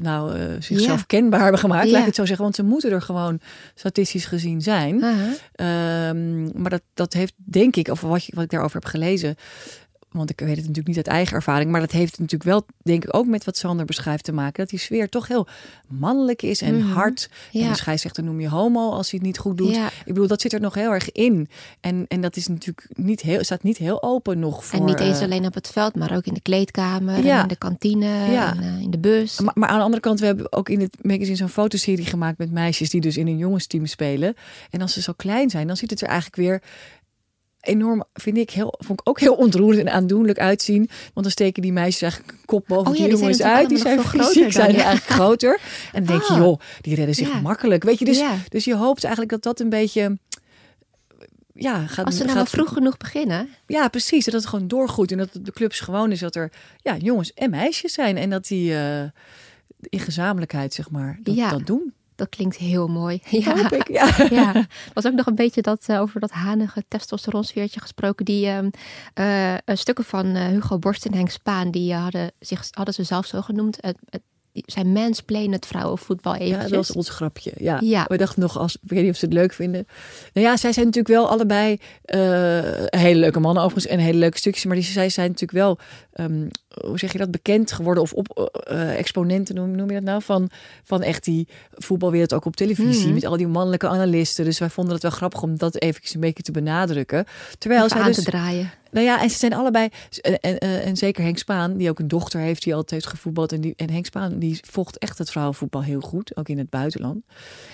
nou, 0.00 0.34
eh, 0.36 0.44
zichzelf 0.58 0.98
Ja. 0.98 1.04
kenbaar 1.06 1.40
hebben 1.42 1.60
gemaakt. 1.60 1.84
Ja. 1.86 1.90
Laat 1.90 2.00
ik 2.00 2.06
het 2.06 2.14
zo 2.14 2.24
zeggen, 2.24 2.44
want 2.44 2.56
ze 2.56 2.62
moeten 2.62 2.90
er 2.90 3.02
gewoon 3.02 3.40
statistisch 3.74 4.24
gezien 4.26 4.62
zijn. 4.62 5.02
Ehm, 5.52 6.60
maar 6.62 6.70
dat, 6.70 6.82
dat 6.94 7.12
heeft, 7.12 7.32
denk 7.36 7.76
ik, 7.76 7.88
of 7.88 8.00
wat, 8.00 8.26
wat 8.34 8.44
ik 8.44 8.50
daarover 8.50 8.80
heb 8.80 8.84
gelezen. 8.90 9.34
Want 10.10 10.30
ik 10.30 10.38
weet 10.40 10.48
het 10.48 10.58
natuurlijk 10.58 10.86
niet 10.86 10.96
uit 10.96 11.06
eigen 11.06 11.34
ervaring. 11.36 11.70
Maar 11.70 11.80
dat 11.80 11.90
heeft 11.90 12.18
natuurlijk 12.18 12.50
wel, 12.50 12.66
denk 12.82 13.04
ik, 13.04 13.16
ook 13.16 13.26
met 13.26 13.44
wat 13.44 13.56
Sander 13.56 13.84
beschrijft 13.86 14.24
te 14.24 14.32
maken. 14.32 14.52
Dat 14.60 14.68
die 14.68 14.78
sfeer 14.78 15.08
toch 15.08 15.28
heel 15.28 15.46
mannelijk 15.88 16.42
is 16.42 16.62
en 16.62 16.76
Mhm. 16.78 16.88
hard. 16.92 17.28
En 17.52 17.60
Ja. 17.60 17.68
de 17.68 17.76
scheidsrechter 17.76 18.22
noem 18.24 18.40
je 18.40 18.48
homo 18.48 18.90
als 18.90 19.10
hij 19.10 19.18
het 19.18 19.28
niet 19.28 19.38
goed 19.38 19.56
doet. 19.58 19.74
Ja. 19.74 19.86
Ik 19.86 19.92
bedoel, 20.04 20.26
dat 20.26 20.40
zit 20.40 20.52
er 20.52 20.60
nog 20.60 20.74
heel 20.74 20.90
erg 20.92 21.12
in. 21.12 21.48
En, 21.80 22.04
en 22.08 22.20
dat 22.20 22.36
is 22.36 22.46
natuurlijk 22.46 22.86
niet 22.92 23.20
heel, 23.20 23.44
staat 23.44 23.62
niet 23.62 23.76
heel 23.76 24.02
open 24.02 24.38
nog 24.38 24.64
voor. 24.64 24.78
en 24.78 24.84
niet 24.84 25.00
eens 25.00 25.18
eh, 25.18 25.24
alleen 25.24 25.46
op 25.46 25.54
het 25.54 25.68
veld, 25.68 25.94
maar 25.94 26.16
ook 26.16 26.24
in 26.26 26.34
de 26.34 26.40
kleedkamer, 26.40 27.24
Ja. 27.24 27.36
en 27.36 27.42
in 27.42 27.48
de 27.48 27.56
kantine, 27.56 28.24
en 28.24 28.62
eh, 28.62 28.80
in 28.80 28.90
de 28.90 28.98
bus. 28.98 29.40
Maar, 29.40 29.54
maar 29.56 29.68
aan 29.68 29.78
de 29.78 29.84
andere 29.84 30.02
kant, 30.02 30.20
we 30.20 30.26
hebben 30.26 30.52
ook 30.52 30.68
in 30.68 30.80
het 30.80 30.96
magazine 31.02 31.36
zo'n 31.36 31.48
fotoserie 31.48 32.04
gemaakt 32.06 32.38
met 32.38 32.50
meisjes 32.50 32.90
die 32.90 33.00
dus 33.00 33.16
in 33.16 33.26
een 33.26 33.38
jongensteam 33.38 33.86
spelen. 33.86 34.34
En 34.70 34.80
als 34.80 34.92
ze 34.92 35.02
zo 35.02 35.12
klein 35.16 35.50
zijn, 35.50 35.66
dan 35.66 35.76
ziet 35.76 35.90
het 35.90 36.00
er 36.00 36.06
eigenlijk 36.08 36.36
weer 36.36 36.62
enorm, 37.60 38.04
vind 38.14 38.36
ik, 38.36 38.50
heel, 38.50 38.74
vond 38.78 39.00
ik 39.00 39.08
ook 39.08 39.20
heel 39.20 39.34
ontroerend 39.34 39.86
en 39.86 39.92
aandoenlijk 39.92 40.38
uitzien. 40.38 40.88
Want 40.88 41.12
dan 41.22 41.30
steken 41.30 41.62
die 41.62 41.72
meisjes 41.72 42.02
eigenlijk 42.02 42.32
een 42.32 42.44
kop 42.44 42.64
boven 42.66 42.92
Oh 42.92 42.96
ja, 42.98 43.04
die 43.04 43.16
jongens 43.16 43.42
uit. 43.42 43.68
Die 43.68 43.78
zijn 43.78 44.00
fysiek 44.00 44.52
zijn 44.52 44.74
eigenlijk 44.74 45.04
groter. 45.06 45.60
En 45.92 46.04
dan 46.04 46.16
denk 46.16 46.28
je, 46.28 46.32
Ah. 46.34 46.38
joh, 46.38 46.60
die 46.80 46.94
redden 46.94 47.14
zich 47.14 47.28
Ja. 47.32 47.40
makkelijk. 47.40 47.82
Weet 47.84 47.98
je, 47.98 48.04
dus, 48.04 48.22
dus 48.48 48.64
je 48.64 48.74
hoopt 48.74 49.04
eigenlijk 49.04 49.32
dat 49.32 49.42
dat 49.42 49.60
een 49.60 49.68
beetje... 49.68 50.18
Ja, 51.54 51.86
gaat, 51.86 52.06
Als 52.06 52.16
ze 52.16 52.24
nou 52.24 52.36
gaat, 52.36 52.50
vroeg 52.50 52.68
genoeg 52.72 52.96
beginnen. 52.96 53.48
Ja, 53.66 53.88
precies. 53.88 54.24
Dat 54.24 54.34
het 54.34 54.46
gewoon 54.46 54.68
doorgroeit. 54.68 55.12
En 55.12 55.18
dat 55.18 55.32
het 55.32 55.44
de 55.44 55.52
clubs 55.52 55.80
gewoon 55.80 56.10
is 56.12 56.20
dat 56.20 56.34
er 56.36 56.52
ja, 56.76 56.96
jongens 56.96 57.34
en 57.34 57.50
meisjes 57.50 57.92
zijn. 57.92 58.16
En 58.16 58.30
dat 58.30 58.46
die 58.46 58.74
eh, 58.74 59.02
in 59.80 59.98
gezamenlijkheid, 59.98 60.74
zeg 60.74 60.90
maar, 60.90 61.18
dat, 61.22 61.36
dat 61.36 61.66
doen. 61.66 61.92
Dat 62.20 62.28
klinkt 62.28 62.56
heel 62.56 62.88
mooi. 62.88 63.20
Ja. 63.30 63.56
Hoop 63.56 63.72
ik. 63.72 63.88
Ja. 63.88 64.14
ja, 64.40 64.54
er 64.54 64.66
was 64.92 65.06
ook 65.06 65.12
nog 65.12 65.26
een 65.26 65.34
beetje 65.34 65.62
dat, 65.62 65.84
eh, 65.86 66.00
over 66.00 66.20
dat 66.20 66.30
hanige 66.30 66.84
testosteronsfeertje 66.88 67.80
gesproken. 67.80 68.24
Die 68.24 68.46
ehm, 68.46 68.70
eh, 69.14 69.54
eh, 69.54 69.60
stukken 69.64 70.04
van 70.04 70.36
Hugo 70.36 70.78
Borst 70.78 71.06
en 71.06 71.14
Henk 71.14 71.30
Spaan, 71.30 71.70
die 71.70 71.94
hadden, 71.94 72.32
zich, 72.38 72.68
hadden 72.70 72.94
ze 72.94 73.02
zelf 73.02 73.26
zo 73.26 73.40
genoemd. 73.40 73.78
Het, 73.80 73.96
het, 74.10 74.22
zijn 74.52 74.92
mansplain 74.92 75.52
het 75.52 75.66
vrouwenvoetbal 75.66 76.34
Ja, 76.34 76.40
eventjes. 76.40 76.70
dat 76.70 76.86
was 76.86 76.96
ons 76.96 77.08
grapje. 77.08 77.52
Ja. 77.56 77.78
Ja. 77.80 78.04
We 78.08 78.16
dachten 78.16 78.40
nog, 78.40 78.58
als, 78.58 78.74
ik 78.82 78.90
weet 78.90 79.02
niet 79.02 79.10
of 79.10 79.16
ze 79.16 79.24
het 79.24 79.34
leuk 79.34 79.52
vinden. 79.52 79.86
Nou 80.32 80.46
ja, 80.46 80.56
zij 80.56 80.72
zijn 80.72 80.86
natuurlijk 80.86 81.14
wel 81.14 81.28
allebei 81.28 81.78
hele 82.86 83.18
leuke 83.18 83.40
mannen 83.40 83.62
overigens 83.62 83.92
en 83.92 83.98
hele 83.98 84.18
leuke 84.18 84.38
stukjes. 84.38 84.64
Maar 84.64 84.76
die, 84.76 84.84
zij 84.84 85.08
zijn 85.08 85.26
natuurlijk 85.26 85.58
wel, 85.58 85.78
ehm, 86.12 86.46
hoe 86.84 86.98
zeg 86.98 87.12
je 87.12 87.18
dat, 87.18 87.30
bekend 87.30 87.72
geworden 87.72 88.02
of 88.02 88.12
op 88.12 88.50
eh, 88.68 88.98
exponenten 88.98 89.54
noem, 89.54 89.70
noem 89.70 89.88
je 89.88 89.94
dat 89.94 90.02
nou? 90.02 90.22
Van, 90.22 90.50
van 90.82 91.02
echt 91.02 91.24
die 91.24 91.48
voetbalwereld 91.72 92.32
ook 92.34 92.44
op 92.44 92.56
televisie 92.56 93.04
Mhm. 93.04 93.14
met 93.14 93.24
al 93.24 93.36
die 93.36 93.46
mannelijke 93.48 93.88
analisten. 93.88 94.44
Dus 94.44 94.58
wij 94.58 94.70
vonden 94.70 94.92
het 94.94 95.02
wel 95.02 95.10
grappig 95.12 95.42
om 95.42 95.58
dat 95.58 95.80
eventjes 95.80 96.14
een 96.14 96.20
beetje 96.20 96.42
te 96.42 96.52
benadrukken. 96.52 97.24
Terwijl 97.58 97.84
Even 97.84 97.96
zij 97.96 98.06
aan 98.06 98.12
dus, 98.12 98.24
te 98.24 98.30
draaien. 98.30 98.70
nou 98.90 99.06
ja, 99.06 99.22
en 99.22 99.30
ze 99.30 99.38
zijn 99.38 99.52
allebei, 99.54 99.88
en, 100.20 100.40
en, 100.40 100.58
eh, 100.58 100.86
en 100.86 100.96
zeker 100.96 101.22
Henk 101.22 101.38
Spaan, 101.38 101.76
die 101.76 101.90
ook 101.90 101.98
een 101.98 102.08
dochter 102.08 102.40
heeft 102.40 102.62
die 102.62 102.72
altijd 102.74 102.90
heeft 102.90 103.06
gevoetbald. 103.14 103.52
En, 103.52 103.60
die, 103.60 103.72
en 103.76 103.90
Henk 103.90 104.06
Spaan, 104.06 104.38
die 104.38 104.60
volgt 104.70 104.98
echt 104.98 105.18
het 105.18 105.30
vrouwenvoetbal 105.30 105.82
heel 105.82 106.00
goed, 106.00 106.36
ook 106.36 106.48
in 106.48 106.58
het 106.58 106.70
buitenland. 106.70 107.24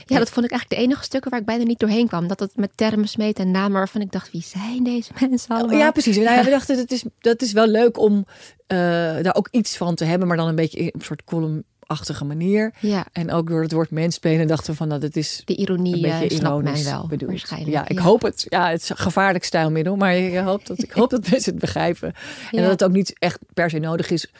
Ja, 0.04 0.18
dat 0.18 0.30
vond 0.30 0.44
ik 0.44 0.50
eigenlijk 0.50 0.80
de 0.80 0.86
enige 0.88 1.04
stukken 1.04 1.30
waar 1.30 1.40
ik 1.40 1.46
bijna 1.46 1.64
niet 1.64 1.78
doorheen 1.78 2.08
kwam. 2.08 2.28
Dat 2.28 2.40
het 2.40 2.56
met 2.56 2.70
termen 2.74 3.08
smeet 3.08 3.38
en 3.38 3.50
namen 3.50 3.72
waarvan 3.72 4.00
ik 4.00 4.12
dacht, 4.12 4.30
wie 4.30 4.42
zijn 4.42 4.84
deze 4.84 5.10
mensen 5.28 5.48
allemaal? 5.56 5.74
Oh, 5.74 5.78
Ja, 5.80 5.90
precies. 5.90 6.16
Nou 6.16 6.36
ja, 6.36 6.44
we 6.44 6.50
dachten, 6.50 6.76
dat 6.76 6.90
is, 6.90 7.04
dat 7.20 7.42
is 7.42 7.52
wel 7.52 7.66
leuk 7.66 7.98
om 7.98 8.25
eh, 8.66 8.76
daar 9.22 9.34
ook 9.34 9.48
iets 9.50 9.76
van 9.76 9.94
te 9.94 10.04
hebben, 10.04 10.28
maar 10.28 10.36
dan 10.36 10.48
een 10.48 10.54
beetje 10.54 10.82
een 10.94 11.00
soort 11.00 11.24
columnachtige 11.24 12.24
manier. 12.24 12.74
Ja, 12.80 13.06
En 13.12 13.30
ook 13.32 13.48
door 13.48 13.62
het 13.62 13.72
woord 13.72 13.90
mensplenen 13.90 14.46
dachten 14.46 14.70
we 14.70 14.76
van, 14.76 14.88
dat 14.88 15.02
het 15.02 15.16
is 15.16 15.42
de 15.44 15.56
ironie 15.56 15.94
een 15.94 16.00
beetje 16.02 16.28
eh, 16.28 16.36
ironisch 16.36 16.84
men 16.84 16.92
wel, 16.92 17.06
bedoeld. 17.06 17.30
waarschijnlijk. 17.30 17.72
Ja, 17.72 17.88
ik 17.88 17.98
hoop 17.98 18.22
het. 18.22 18.46
Ja, 18.48 18.70
het 18.70 18.82
is 18.82 18.88
een 18.88 18.96
gevaarlijk 18.96 19.44
stijlmiddel, 19.44 19.96
maar 19.96 20.14
je 20.16 20.40
hoopt 20.40 20.66
dat, 20.66 20.82
ik 20.82 20.90
hoop 20.92 21.10
dat 21.10 21.20
mensen 21.30 21.50
het 21.52 21.60
begrijpen. 21.60 22.08
En 22.50 22.58
Ja. 22.58 22.60
dat 22.60 22.70
het 22.70 22.84
ook 22.84 22.92
niet 22.92 23.18
echt 23.18 23.38
per 23.54 23.70
se 23.70 23.78
nodig 23.78 24.10
is 24.10 24.30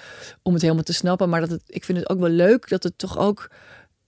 om 0.43 0.53
het 0.53 0.63
helemaal 0.63 0.83
te 0.85 0.93
snappen, 0.93 1.29
maar 1.29 1.41
dat 1.41 1.51
het, 1.51 1.63
ik 1.67 1.85
vind 1.85 1.99
het 1.99 2.09
ook 2.09 2.19
wel 2.19 2.29
leuk 2.29 2.69
dat 2.69 2.83
het 2.83 2.99
toch 2.99 3.19
ook, 3.19 3.51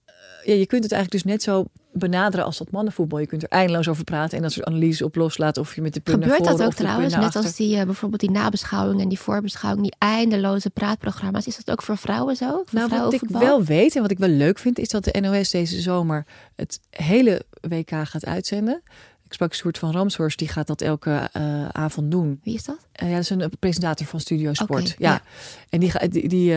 eh, 0.05 0.13
ja, 0.43 0.53
je 0.53 0.65
kunt 0.65 0.83
het 0.83 0.91
eigenlijk 0.91 1.23
dus 1.23 1.31
net 1.33 1.43
zo 1.43 1.65
benaderen 1.91 2.45
als 2.45 2.57
dat 2.57 2.71
mannenvoetbal. 2.71 3.19
Je 3.19 3.25
kunt 3.25 3.43
er 3.43 3.49
eindeloos 3.49 3.87
over 3.87 4.03
praten 4.03 4.37
en 4.37 4.43
dat 4.43 4.51
soort 4.51 4.65
analyses 4.65 5.01
op 5.01 5.15
loslaten 5.15 5.61
of 5.61 5.75
je 5.75 5.81
met 5.81 5.93
de 5.93 5.99
punt 5.99 6.19
naar 6.19 6.29
Gebeurt 6.29 6.49
voren 6.49 6.57
dat 6.57 6.67
ook 6.67 6.73
trouwens? 6.73 7.13
naar 7.13 7.21
Net 7.21 7.35
als 7.35 7.55
die, 7.55 7.77
eh, 7.77 7.85
bijvoorbeeld 7.85 8.21
die 8.21 8.31
nabeschouwing 8.31 9.01
en 9.01 9.09
die 9.09 9.19
voorbeschouwing, 9.19 9.83
die 9.83 9.95
eindeloze 9.97 10.69
praatprogramma's. 10.69 11.47
Is 11.47 11.55
dat 11.55 11.71
ook 11.71 11.81
voor 11.81 11.97
vrouwen 11.97 12.35
zo? 12.35 12.63
Voor 12.65 12.79
Nou, 12.79 12.89
wat 12.89 13.13
ik 13.13 13.21
wel 13.27 13.63
weet 13.63 13.95
en 13.95 14.01
wat 14.01 14.11
ik 14.11 14.17
wel 14.17 14.29
leuk 14.29 14.59
vind, 14.59 14.79
is 14.79 14.89
dat 14.89 15.03
de 15.03 15.19
NOS 15.21 15.49
deze 15.49 15.81
zomer 15.81 16.25
het 16.55 16.79
hele 16.89 17.45
WK 17.61 17.91
gaat 18.03 18.25
uitzenden. 18.25 18.81
Ik 19.25 19.33
sprak 19.33 19.55
Sjoerd 19.55 19.77
van 19.77 19.91
Ramshorst, 19.91 20.37
die 20.37 20.47
gaat 20.47 20.67
dat 20.67 20.81
elke 20.81 21.29
eh, 21.33 21.67
avond 21.67 22.11
doen. 22.11 22.39
Wie 22.43 22.53
is 22.53 22.63
dat? 22.63 22.77
Eh, 22.91 23.07
ja, 23.07 23.13
dat 23.13 23.23
is 23.23 23.29
een 23.29 23.51
presentator 23.59 24.07
van 24.07 24.19
Studio 24.19 24.53
Sport. 24.53 24.95
Ja. 24.97 25.11
ja. 25.11 25.21
En 25.69 25.79
die, 25.79 26.09
die, 26.09 26.29
die, 26.29 26.55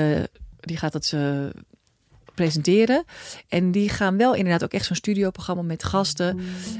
die 0.60 0.76
gaat 0.76 0.92
dat 0.92 1.04
ze 1.04 1.50
presenteren. 2.42 3.04
En 3.48 3.70
die 3.70 3.88
gaan 3.88 4.16
wel 4.16 4.34
inderdaad 4.34 4.64
ook 4.64 4.72
echt 4.72 4.84
zo'n 4.86 4.96
studioprogramma 4.96 5.62
met 5.62 5.84
gasten. 5.84 6.38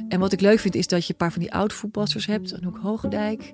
En 0.09 0.21
wat 0.21 0.33
ik 0.33 0.41
leuk 0.41 0.59
vind 0.59 0.75
is 0.75 0.87
dat 0.87 1.07
je 1.07 1.13
een 1.13 1.19
paar 1.19 1.33
van 1.33 1.41
die 1.43 1.53
oud 1.53 1.73
voetballers 1.73 2.27
hebt. 2.27 2.55
Anouk 2.55 2.79
Hogendijk. 2.83 3.53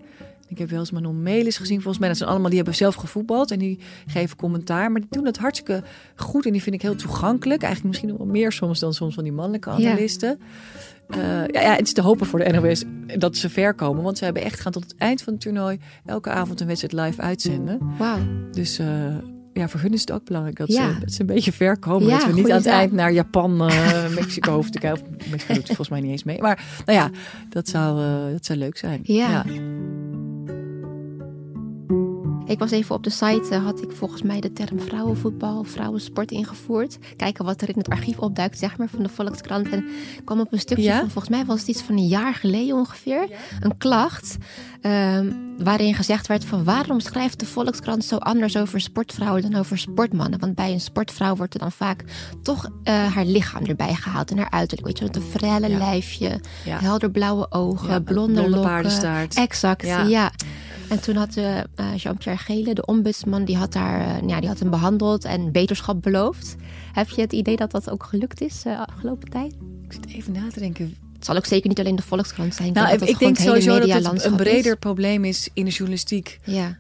Ik 0.49 0.59
heb 0.59 0.71
wel 0.71 0.79
eens 0.79 0.91
Manon 0.91 1.23
Melis 1.23 1.57
gezien. 1.57 1.77
Volgens 1.77 1.99
mij 1.99 2.09
dat 2.09 2.17
zijn 2.17 2.29
allemaal 2.31 2.49
die 2.49 2.57
hebben 2.57 2.75
zelf 2.75 2.95
gevoetbald 2.95 3.51
en 3.51 3.59
die 3.59 3.79
geven 4.07 4.37
commentaar. 4.37 4.93
Maar 4.93 5.01
die 5.01 5.11
doen 5.11 5.27
het 5.27 5.39
hartstikke 5.39 5.83
goed 6.17 6.47
en 6.47 6.53
die 6.53 6.63
vind 6.63 6.75
ik 6.75 6.83
heel 6.83 6.95
toegankelijk. 6.95 7.63
Eigenlijk 7.63 7.85
misschien 7.85 8.09
nog 8.09 8.19
wel 8.19 8.27
meer 8.27 8.53
soms 8.53 8.79
dan 8.81 8.95
soms 8.95 9.15
van 9.15 9.23
die 9.25 9.33
mannelijke 9.33 9.71
Ja. 9.71 9.77
analisten. 9.77 10.39
Eh, 11.09 11.19
ja, 11.47 11.61
ja, 11.61 11.75
het 11.75 11.87
is 11.87 11.93
te 11.93 12.03
hopen 12.03 12.27
voor 12.27 12.39
de 12.39 12.53
NOS 12.53 12.85
dat 13.19 13.37
ze 13.37 13.49
ver 13.51 13.75
komen. 13.75 14.03
Want 14.03 14.19
ze 14.19 14.25
hebben 14.25 14.43
echt 14.43 14.61
gaan 14.61 14.73
tot 14.73 14.83
het 14.83 14.95
eind 14.97 15.23
van 15.23 15.33
het 15.33 15.43
toernooi 15.43 15.79
elke 16.05 16.31
avond 16.31 16.61
een 16.61 16.67
wedstrijd 16.67 17.07
live 17.07 17.23
uitzenden. 17.23 17.79
Wauw. 17.99 18.19
Dus 18.51 18.79
eh, 18.79 18.87
ja, 19.59 19.69
voor 19.69 19.81
hun 19.81 19.93
is 19.93 20.01
het 20.01 20.13
ook 20.13 20.25
belangrijk 20.25 20.57
dat, 20.57 20.69
Ja. 20.69 20.93
ze, 20.95 21.01
dat 21.01 21.13
ze 21.13 21.21
een 21.21 21.27
beetje 21.27 21.53
ver 21.53 21.79
komen. 21.79 22.09
Ja, 22.09 22.19
dat 22.19 22.27
we 22.27 22.33
niet 22.33 22.51
aan 22.51 22.57
het 22.57 22.67
eind 22.67 22.93
naar 22.93 23.13
Japan, 23.13 23.69
eh, 23.69 24.09
Mexico 24.21 24.53
hoeven 24.55 24.73
te 24.73 24.79
kijken. 24.79 25.17
Mexico 25.31 25.55
doet 25.55 25.67
volgens 25.67 25.89
mij 25.89 26.01
niet 26.01 26.11
eens 26.11 26.25
mee. 26.25 26.41
Maar 26.41 26.65
nou 26.87 26.99
ja, 26.99 27.11
dat 27.49 27.69
zou, 27.69 28.03
eh, 28.03 28.33
dat 28.33 28.45
zou 28.47 28.59
leuk 28.59 28.77
zijn. 28.77 29.01
Ja. 29.03 29.45
Ik 32.49 32.59
was 32.59 32.71
even 32.71 32.95
op 32.95 33.03
de 33.05 33.11
site, 33.11 33.49
eh, 33.51 33.65
had 33.65 33.83
ik 33.83 33.91
volgens 33.93 34.23
mij 34.23 34.41
de 34.41 34.53
term 34.53 34.81
vrouwenvoetbal, 34.81 35.65
vrouwensport 35.65 36.31
ingevoerd. 36.31 36.99
Kijken 37.17 37.45
wat 37.45 37.61
er 37.63 37.69
in 37.69 37.79
het 37.79 37.89
archief 37.89 38.19
opduikt, 38.19 38.59
zeg 38.59 38.77
maar, 38.77 38.89
van 38.89 39.03
de 39.03 39.09
Volkskrant. 39.09 39.69
En 39.69 39.79
ik 40.17 40.25
kwam 40.25 40.41
op 40.41 40.53
een 40.53 40.59
stukje 40.61 40.83
Ja? 40.85 40.99
van, 40.99 41.11
volgens 41.11 41.35
mij 41.37 41.45
was 41.45 41.59
het 41.61 41.69
iets 41.69 41.83
van 41.83 41.97
een 41.97 42.07
jaar 42.07 42.35
geleden 42.35 42.77
ongeveer, 42.77 43.29
een 43.61 43.77
klacht. 43.79 44.37
ehm, 44.81 45.33
waarin 45.59 45.95
gezegd 45.95 46.27
werd 46.27 46.45
van 46.45 46.65
waarom 46.65 47.01
schrijft 47.01 47.39
de 47.41 47.47
Volkskrant 47.47 48.05
zo 48.05 48.17
anders 48.17 48.57
over 48.57 48.81
sportvrouwen 48.81 49.43
dan 49.43 49.55
over 49.55 49.79
sportmannen? 49.79 50.39
Want 50.39 50.55
bij 50.55 50.73
een 50.73 50.81
sportvrouw 50.81 51.37
wordt 51.37 51.55
er 51.55 51.61
dan 51.61 51.73
vaak 51.73 52.05
toch 52.43 52.69
eh, 52.83 53.15
haar 53.15 53.25
lichaam 53.25 53.65
erbij 53.65 53.95
gehaald 53.95 54.31
en 54.31 54.39
haar 54.39 54.51
uiterlijk. 54.51 54.87
Weet 54.87 54.99
je, 54.99 55.05
met 55.05 55.17
een 55.17 55.23
frelle 55.39 55.69
Ja. 55.69 55.79
lijfje, 55.79 56.41
Ja. 56.65 56.79
helder 56.81 57.11
blauwe 57.11 57.47
ogen, 57.51 57.87
blonde, 58.05 58.33
blonde 58.33 58.41
lokken. 58.43 58.61
paardenstaart. 58.71 59.35
Exact, 59.35 59.87
Ja. 59.87 60.31
En 60.89 61.01
toen 61.01 61.17
had 61.17 61.37
eh, 61.37 61.97
Jean-Pierre 61.97 62.43
Gele, 62.43 62.75
de 62.75 62.85
ombudsman, 62.87 63.45
die 63.45 63.57
had, 63.57 63.75
haar, 63.75 64.01
eh, 64.01 64.29
ja, 64.29 64.41
die 64.41 64.49
had 64.49 64.59
hem 64.59 64.71
behandeld 64.71 65.25
en 65.25 65.53
beterschap 65.53 66.03
beloofd. 66.03 66.57
Heb 66.93 67.09
je 67.09 67.21
het 67.21 67.33
idee 67.33 67.57
dat 67.57 67.71
dat 67.71 67.91
ook 67.91 68.05
gelukt 68.05 68.41
is 68.41 68.63
de 68.63 68.87
afgelopen 68.87 69.29
tijd? 69.29 69.55
Ik 69.83 69.93
zit 69.93 70.07
even 70.07 70.33
na 70.33 70.49
te 70.53 70.59
denken. 70.59 70.97
Het 71.15 71.27
zal 71.27 71.37
ook 71.37 71.47
zeker 71.47 71.69
niet 71.69 71.79
alleen 71.79 71.97
de 71.97 72.03
Volkskrant 72.03 72.55
zijn. 72.55 72.73
Nou, 72.73 72.93
ik, 72.93 73.01
het 73.01 73.19
denk 73.19 73.37
sowieso 73.39 73.79
dat 73.79 73.89
het 73.89 74.25
een 74.25 74.33
is. 74.33 74.37
breder 74.37 74.77
probleem 74.77 75.25
is 75.25 75.51
in 75.53 75.65
de 75.65 75.71
journalistiek. 75.71 76.39
Ja, 76.45 76.79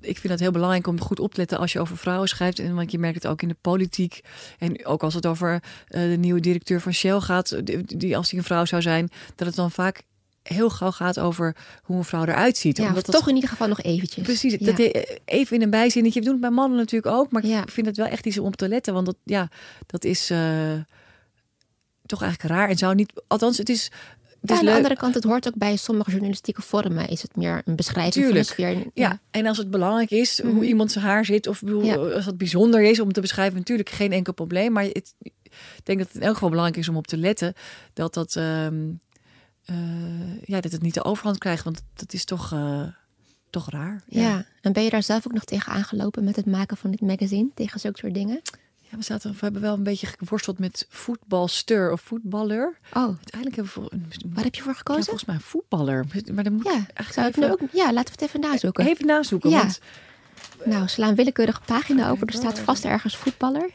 ik 0.00 0.18
vind 0.18 0.32
het 0.32 0.40
heel 0.40 0.50
belangrijk 0.50 0.86
om 0.86 1.00
goed 1.00 1.20
op 1.20 1.32
te 1.32 1.38
letten 1.38 1.58
als 1.58 1.72
je 1.72 1.80
over 1.80 1.96
vrouwen 1.96 2.28
schrijft. 2.28 2.58
En 2.58 2.74
want 2.74 2.90
je 2.90 2.98
merkt 2.98 3.22
het 3.22 3.26
ook 3.26 3.42
in 3.42 3.48
de 3.48 3.56
politiek. 3.60 4.20
En 4.58 4.86
ook 4.86 5.02
als 5.02 5.14
het 5.14 5.26
over 5.26 5.62
de 5.88 6.16
nieuwe 6.18 6.40
directeur 6.40 6.80
van 6.80 6.92
Shell 6.92 7.20
gaat. 7.20 7.66
Die, 7.66 7.96
die 7.96 8.16
als 8.16 8.28
die 8.28 8.38
een 8.38 8.44
vrouw 8.44 8.64
zou 8.64 8.82
zijn. 8.82 9.10
Dat 9.34 9.46
het 9.46 9.56
dan 9.56 9.70
vaak 9.70 10.02
heel 10.42 10.70
gauw 10.70 10.90
gaat 10.90 11.18
over 11.18 11.56
hoe 11.82 11.96
een 11.96 12.04
vrouw 12.04 12.22
eruit 12.24 12.56
ziet. 12.56 12.76
ja 12.76 12.86
Omdat 12.88 13.06
dat 13.06 13.14
toch 13.14 13.28
in 13.28 13.34
ieder 13.34 13.50
geval 13.50 13.68
nog 13.68 13.82
eventjes. 13.82 14.24
Precies, 14.24 14.52
Ja. 14.58 14.66
dat 14.66 14.78
eh, 14.78 15.02
even 15.24 15.56
in 15.56 15.62
een 15.62 15.70
bijzinnetje. 15.70 16.18
We 16.18 16.24
doen 16.24 16.34
het 16.34 16.42
bij 16.42 16.50
mannen 16.50 16.78
natuurlijk 16.78 17.14
ook, 17.14 17.32
maar 17.32 17.46
Ja. 17.46 17.62
ik 17.62 17.70
vind 17.70 17.86
het 17.86 17.96
wel 17.96 18.06
echt 18.06 18.26
iets 18.26 18.38
om 18.38 18.46
op 18.46 18.56
te 18.56 18.68
letten, 18.68 18.94
want 18.94 19.06
dat, 19.06 19.16
ja, 19.24 19.48
dat 19.86 20.04
is 20.04 20.30
eh, 20.30 20.72
toch 22.06 22.22
eigenlijk 22.22 22.54
raar 22.54 22.68
en 22.68 22.76
zou 22.78 22.94
niet. 22.94 23.12
Althans, 23.26 23.58
het 23.58 23.68
is. 23.68 23.90
Is 24.44 24.58
aan 24.58 24.64
de 24.64 24.72
andere 24.74 24.96
kant, 24.96 25.14
het 25.14 25.24
hoort 25.24 25.46
ook 25.48 25.54
bij 25.56 25.76
sommige 25.76 26.10
journalistieke 26.10 26.62
vormen. 26.62 27.08
Is 27.08 27.22
het 27.22 27.36
meer 27.36 27.62
een 27.64 27.76
beschrijving 27.76 28.14
Tuurlijk. 28.24 28.46
van 28.46 28.64
de 28.64 28.70
sfeer. 28.72 28.90
Ja, 28.94 29.20
en 29.30 29.46
als 29.46 29.56
het 29.58 29.70
belangrijk 29.70 30.10
is 30.10 30.40
Mhm. 30.42 30.52
hoe 30.54 30.64
iemand 30.64 30.92
zijn 30.92 31.04
haar 31.04 31.24
zit, 31.24 31.46
of 31.46 31.60
bedoel, 31.60 31.82
Ja. 31.84 31.94
als 31.96 32.26
het 32.26 32.38
bijzonder 32.38 32.82
is 32.82 33.00
om 33.00 33.12
te 33.12 33.20
beschrijven, 33.20 33.58
natuurlijk 33.58 33.88
geen 33.90 34.12
enkel 34.12 34.32
probleem. 34.32 34.72
Maar 34.72 34.84
het, 34.84 35.14
ik 35.22 35.32
denk 35.82 35.98
dat 35.98 36.06
het 36.06 36.16
in 36.16 36.22
elk 36.22 36.34
geval 36.34 36.48
belangrijk 36.48 36.80
is 36.80 36.88
om 36.88 36.96
op 36.96 37.06
te 37.06 37.16
letten 37.16 37.54
dat 37.92 38.14
dat, 38.14 38.36
ehm, 38.36 38.74
eh, 39.64 40.42
ja, 40.44 40.60
dat 40.60 40.72
het 40.72 40.82
niet 40.82 40.94
de 40.94 41.04
overhand 41.04 41.38
krijgt, 41.38 41.64
want 41.64 41.82
dat 41.94 42.12
is 42.12 42.24
toch, 42.24 42.52
eh, 42.52 42.82
toch 43.50 43.70
raar. 43.70 44.02
Ja. 44.06 44.44
en 44.60 44.72
ben 44.72 44.84
je 44.84 44.90
daar 44.90 45.02
zelf 45.02 45.26
ook 45.26 45.32
nog 45.32 45.44
tegen 45.44 45.72
aangelopen 45.72 46.24
met 46.24 46.36
het 46.36 46.46
maken 46.46 46.76
van 46.76 46.90
dit 46.90 47.00
magazine? 47.00 47.50
Tegen 47.54 47.80
zulke 47.80 47.98
soort 47.98 48.14
dingen? 48.14 48.40
Ja, 48.78 48.98
we, 48.98 49.04
zaten, 49.04 49.30
we 49.30 49.36
hebben 49.40 49.62
wel 49.62 49.74
een 49.74 49.82
beetje 49.82 50.06
geworsteld 50.06 50.58
met 50.58 50.86
voetbalster 50.88 51.92
of 51.92 52.00
voetballer. 52.00 52.78
Oh, 52.92 53.02
Uiteindelijk 53.02 53.56
hebben 53.56 53.64
we 53.74 53.80
voor, 53.80 53.90
waar 54.34 54.44
heb 54.44 54.54
je 54.54 54.62
voor 54.62 54.70
ja, 54.72 54.76
gekozen? 54.78 55.04
volgens 55.04 55.24
mij 55.24 55.34
een 55.34 55.40
voetballer. 55.40 56.06
Maar 56.32 56.44
dan 56.44 56.52
moet 56.52 56.64
Ja, 56.64 56.70
eigenlijk 56.72 57.36
zou 57.36 57.52
ik 57.52 57.62
ook, 57.62 57.68
ja, 57.72 57.92
laten 57.92 58.04
we 58.04 58.10
het 58.10 58.20
even 58.20 58.40
nazoeken. 58.40 58.86
even 58.86 59.06
nazoeken. 59.06 59.50
Ja. 59.50 59.58
Want 59.58 59.80
Nou, 60.64 60.88
sla 60.88 61.08
een 61.08 61.14
willekeurige 61.14 61.60
pagina 61.64 62.10
open. 62.10 62.26
Er 62.26 62.32
staat 62.32 62.58
vast 62.58 62.84
ergens 62.84 63.16
voetballer. 63.16 63.70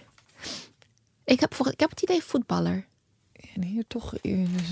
Ik 1.24 1.40
heb, 1.40 1.54
voor, 1.54 1.68
ik 1.72 1.80
heb 1.80 1.90
het 1.90 2.02
idee 2.02 2.24
voetballer. 2.24 2.86
En 3.62 3.64
hier 3.68 3.84
toch, 3.88 4.14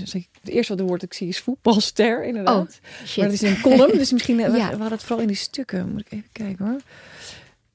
dus 0.00 0.14
ik- 0.14 0.28
het 0.40 0.50
eerste 0.50 0.72
wat 0.72 0.80
er 0.80 0.86
woord 0.88 1.02
ik 1.02 1.14
zie 1.14 1.28
is 1.28 1.38
voetbalster, 1.40 2.24
inderdaad. 2.24 2.80
Oh, 2.82 3.06
shit. 3.06 3.16
Maar 3.16 3.24
dat 3.26 3.34
is 3.34 3.42
een 3.42 3.60
column, 3.60 3.98
dus 3.98 4.12
misschien 4.12 4.40
eh, 4.40 4.50
we, 4.50 4.56
Ja. 4.58 4.64
we 4.64 4.70
hadden 4.70 4.90
het 4.90 5.02
vooral 5.02 5.20
in 5.20 5.26
die 5.26 5.36
stukken. 5.36 5.88
Moet 5.92 6.00
ik 6.00 6.12
even 6.12 6.28
kijken 6.32 6.66
hoor. 6.66 6.80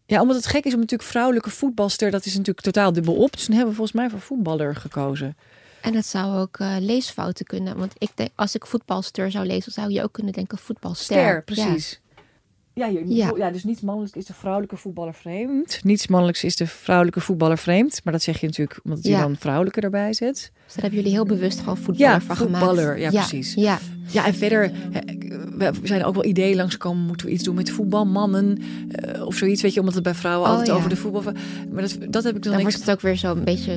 Ja, 0.06 0.22
omdat 0.22 0.36
het 0.36 0.46
gek 0.46 0.66
is 0.66 0.74
om 0.74 0.80
natuurlijk 0.80 1.10
vrouwelijke 1.10 1.50
voetbalster, 1.50 2.12
dat 2.12 2.26
is 2.26 2.32
natuurlijk 2.32 2.62
totaal 2.66 2.94
dubbel 2.94 3.16
op. 3.16 3.32
Dus 3.32 3.46
dan 3.46 3.56
hebben 3.56 3.70
we 3.72 3.76
volgens 3.78 3.98
mij 3.98 4.10
voor 4.10 4.20
voetballer 4.20 4.76
gekozen. 4.76 5.38
En 5.82 5.94
het 5.96 6.06
zou 6.06 6.38
ook 6.40 6.58
eh, 6.60 6.76
leesfouten 6.80 7.46
kunnen. 7.46 7.78
Want 7.78 7.94
ik 7.98 8.10
denk, 8.16 8.30
als 8.36 8.56
ik 8.56 8.66
voetbalster 8.66 9.32
zou 9.32 9.46
lezen, 9.46 9.72
zou 9.72 9.92
je 9.92 10.04
ook 10.04 10.12
kunnen 10.14 10.34
denken 10.34 10.58
voetbalster. 10.58 11.16
Ster, 11.18 11.44
precies. 11.44 12.00
Ja, 12.74 12.90
hier, 12.90 13.06
Ja. 13.08 13.32
ja. 13.38 13.52
dus 13.52 13.64
niets 13.64 13.82
mannelijks 13.82 14.18
is 14.18 14.26
de 14.26 14.34
vrouwelijke 14.34 14.78
voetballer 14.78 15.14
vreemd. 15.14 15.80
Niets 15.84 16.08
mannelijks 16.08 16.44
is 16.44 16.56
de 16.56 16.68
vrouwelijke 16.68 17.20
voetballer 17.20 17.58
vreemd. 17.58 18.02
Maar 18.04 18.14
dat 18.14 18.22
zeg 18.22 18.40
je 18.40 18.46
natuurlijk 18.48 18.80
omdat 18.84 19.04
je 19.04 19.10
Ja. 19.10 19.22
dan 19.22 19.36
vrouwelijke 19.36 19.82
erbij 19.82 20.14
zet. 20.14 20.52
Dus 20.74 20.82
daar 20.82 20.92
hebben 20.92 21.10
jullie 21.10 21.12
heel 21.26 21.38
bewust 21.38 21.60
gewoon 21.60 21.78
voetballer 21.78 22.12
Ja, 22.14 22.22
van 22.22 22.36
gemaakt. 22.36 22.66
voetballer, 22.66 23.00
ja, 23.00 23.10
precies. 23.10 23.54
Ja, 23.54 23.80
Ja, 24.12 24.26
en 24.26 24.34
verder 24.34 24.72
we 25.58 25.72
zijn 25.84 26.04
ook 26.04 26.14
wel 26.14 26.26
ideeën 26.26 26.56
langsgekomen. 26.56 27.06
Moeten 27.06 27.26
we 27.28 27.32
iets 27.34 27.44
doen 27.44 27.56
met 27.56 27.70
voetbalmannen 27.70 28.58
eh, 28.90 29.26
of 29.26 29.36
zoiets? 29.36 29.62
Weet 29.62 29.74
je, 29.74 29.80
omdat 29.80 29.96
het 29.96 30.04
bij 30.04 30.14
vrouwen 30.16 30.46
Oh, 30.46 30.52
altijd 30.52 30.68
ja. 30.72 30.76
over 30.76 30.90
de 30.90 30.96
voetbal... 30.96 31.22
Maar 31.72 31.82
dat, 31.82 31.98
dat 32.10 32.24
heb 32.24 32.36
ik 32.36 32.44
dan 32.44 32.54
dan 32.54 32.62
wordt 32.62 32.80
het 32.80 32.92
ook 32.92 33.02
weer 33.02 33.18
zo'n 33.18 33.44
beetje 33.44 33.72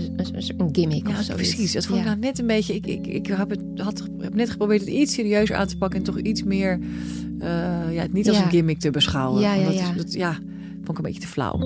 een, 0.56 0.68
gimmick 0.72 1.08
Ja, 1.08 1.18
of 1.18 1.22
zo. 1.24 1.34
precies. 1.34 1.72
Dat 1.72 1.86
vond 1.86 1.98
ik 1.98 2.04
ja. 2.04 2.10
nou 2.10 2.20
net 2.22 2.38
een 2.38 2.46
beetje... 2.46 2.74
Ik, 2.74 2.86
ik, 2.86 3.06
ik 3.06 3.26
heb, 3.26 3.50
het, 3.50 3.60
had, 3.76 4.02
heb 4.18 4.34
net 4.34 4.50
geprobeerd 4.50 4.80
het 4.80 4.90
iets 4.90 5.14
serieuzer 5.14 5.56
aan 5.56 5.66
te 5.66 5.76
pakken... 5.76 5.98
en 5.98 6.04
toch 6.04 6.18
iets 6.18 6.42
meer... 6.42 6.78
eh, 7.40 7.48
ja, 7.90 8.02
het 8.02 8.12
niet 8.12 8.28
als 8.28 8.36
Ja. 8.36 8.44
een 8.44 8.50
gimmick 8.50 8.78
te 8.80 8.90
beschouwen. 8.90 9.40
Ja, 9.42 9.54
ja, 9.54 9.64
dat, 9.64 9.74
ja. 9.74 9.90
Is, 9.90 9.96
dat 9.96 10.12
ja, 10.12 10.32
vond 10.76 10.88
ik 10.90 10.96
een 10.96 11.02
beetje 11.02 11.20
te 11.20 11.26
flauw. 11.26 11.58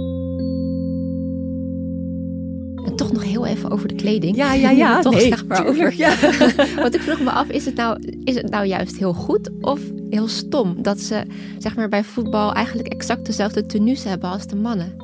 En 2.88 2.96
toch 2.96 3.12
nog 3.12 3.24
heel 3.24 3.46
even 3.46 3.70
over 3.70 3.88
de 3.88 3.94
kleding. 3.94 4.36
Ja, 4.36 4.54
ja, 4.54 4.70
ja. 4.70 5.00
toch 5.02 5.14
nee, 5.14 5.26
zeg 5.26 5.46
maar 5.46 5.66
over. 5.66 5.94
Ja. 5.96 6.16
Want 6.82 6.94
ik 6.94 7.00
vroeg 7.00 7.20
me 7.20 7.30
af, 7.30 7.48
is 7.48 7.64
het, 7.64 7.74
nou, 7.74 8.02
is 8.24 8.34
het 8.34 8.50
nou 8.50 8.66
juist 8.66 8.98
heel 8.98 9.12
goed 9.12 9.50
of 9.60 9.80
heel 10.10 10.28
stom 10.28 10.82
dat 10.82 11.00
ze 11.00 11.22
zeg 11.58 11.76
maar, 11.76 11.88
bij 11.88 12.04
voetbal 12.04 12.52
eigenlijk 12.52 12.88
exact 12.88 13.26
dezelfde 13.26 13.66
tenues 13.66 14.04
hebben 14.04 14.30
als 14.30 14.46
de 14.46 14.56
mannen? 14.56 14.96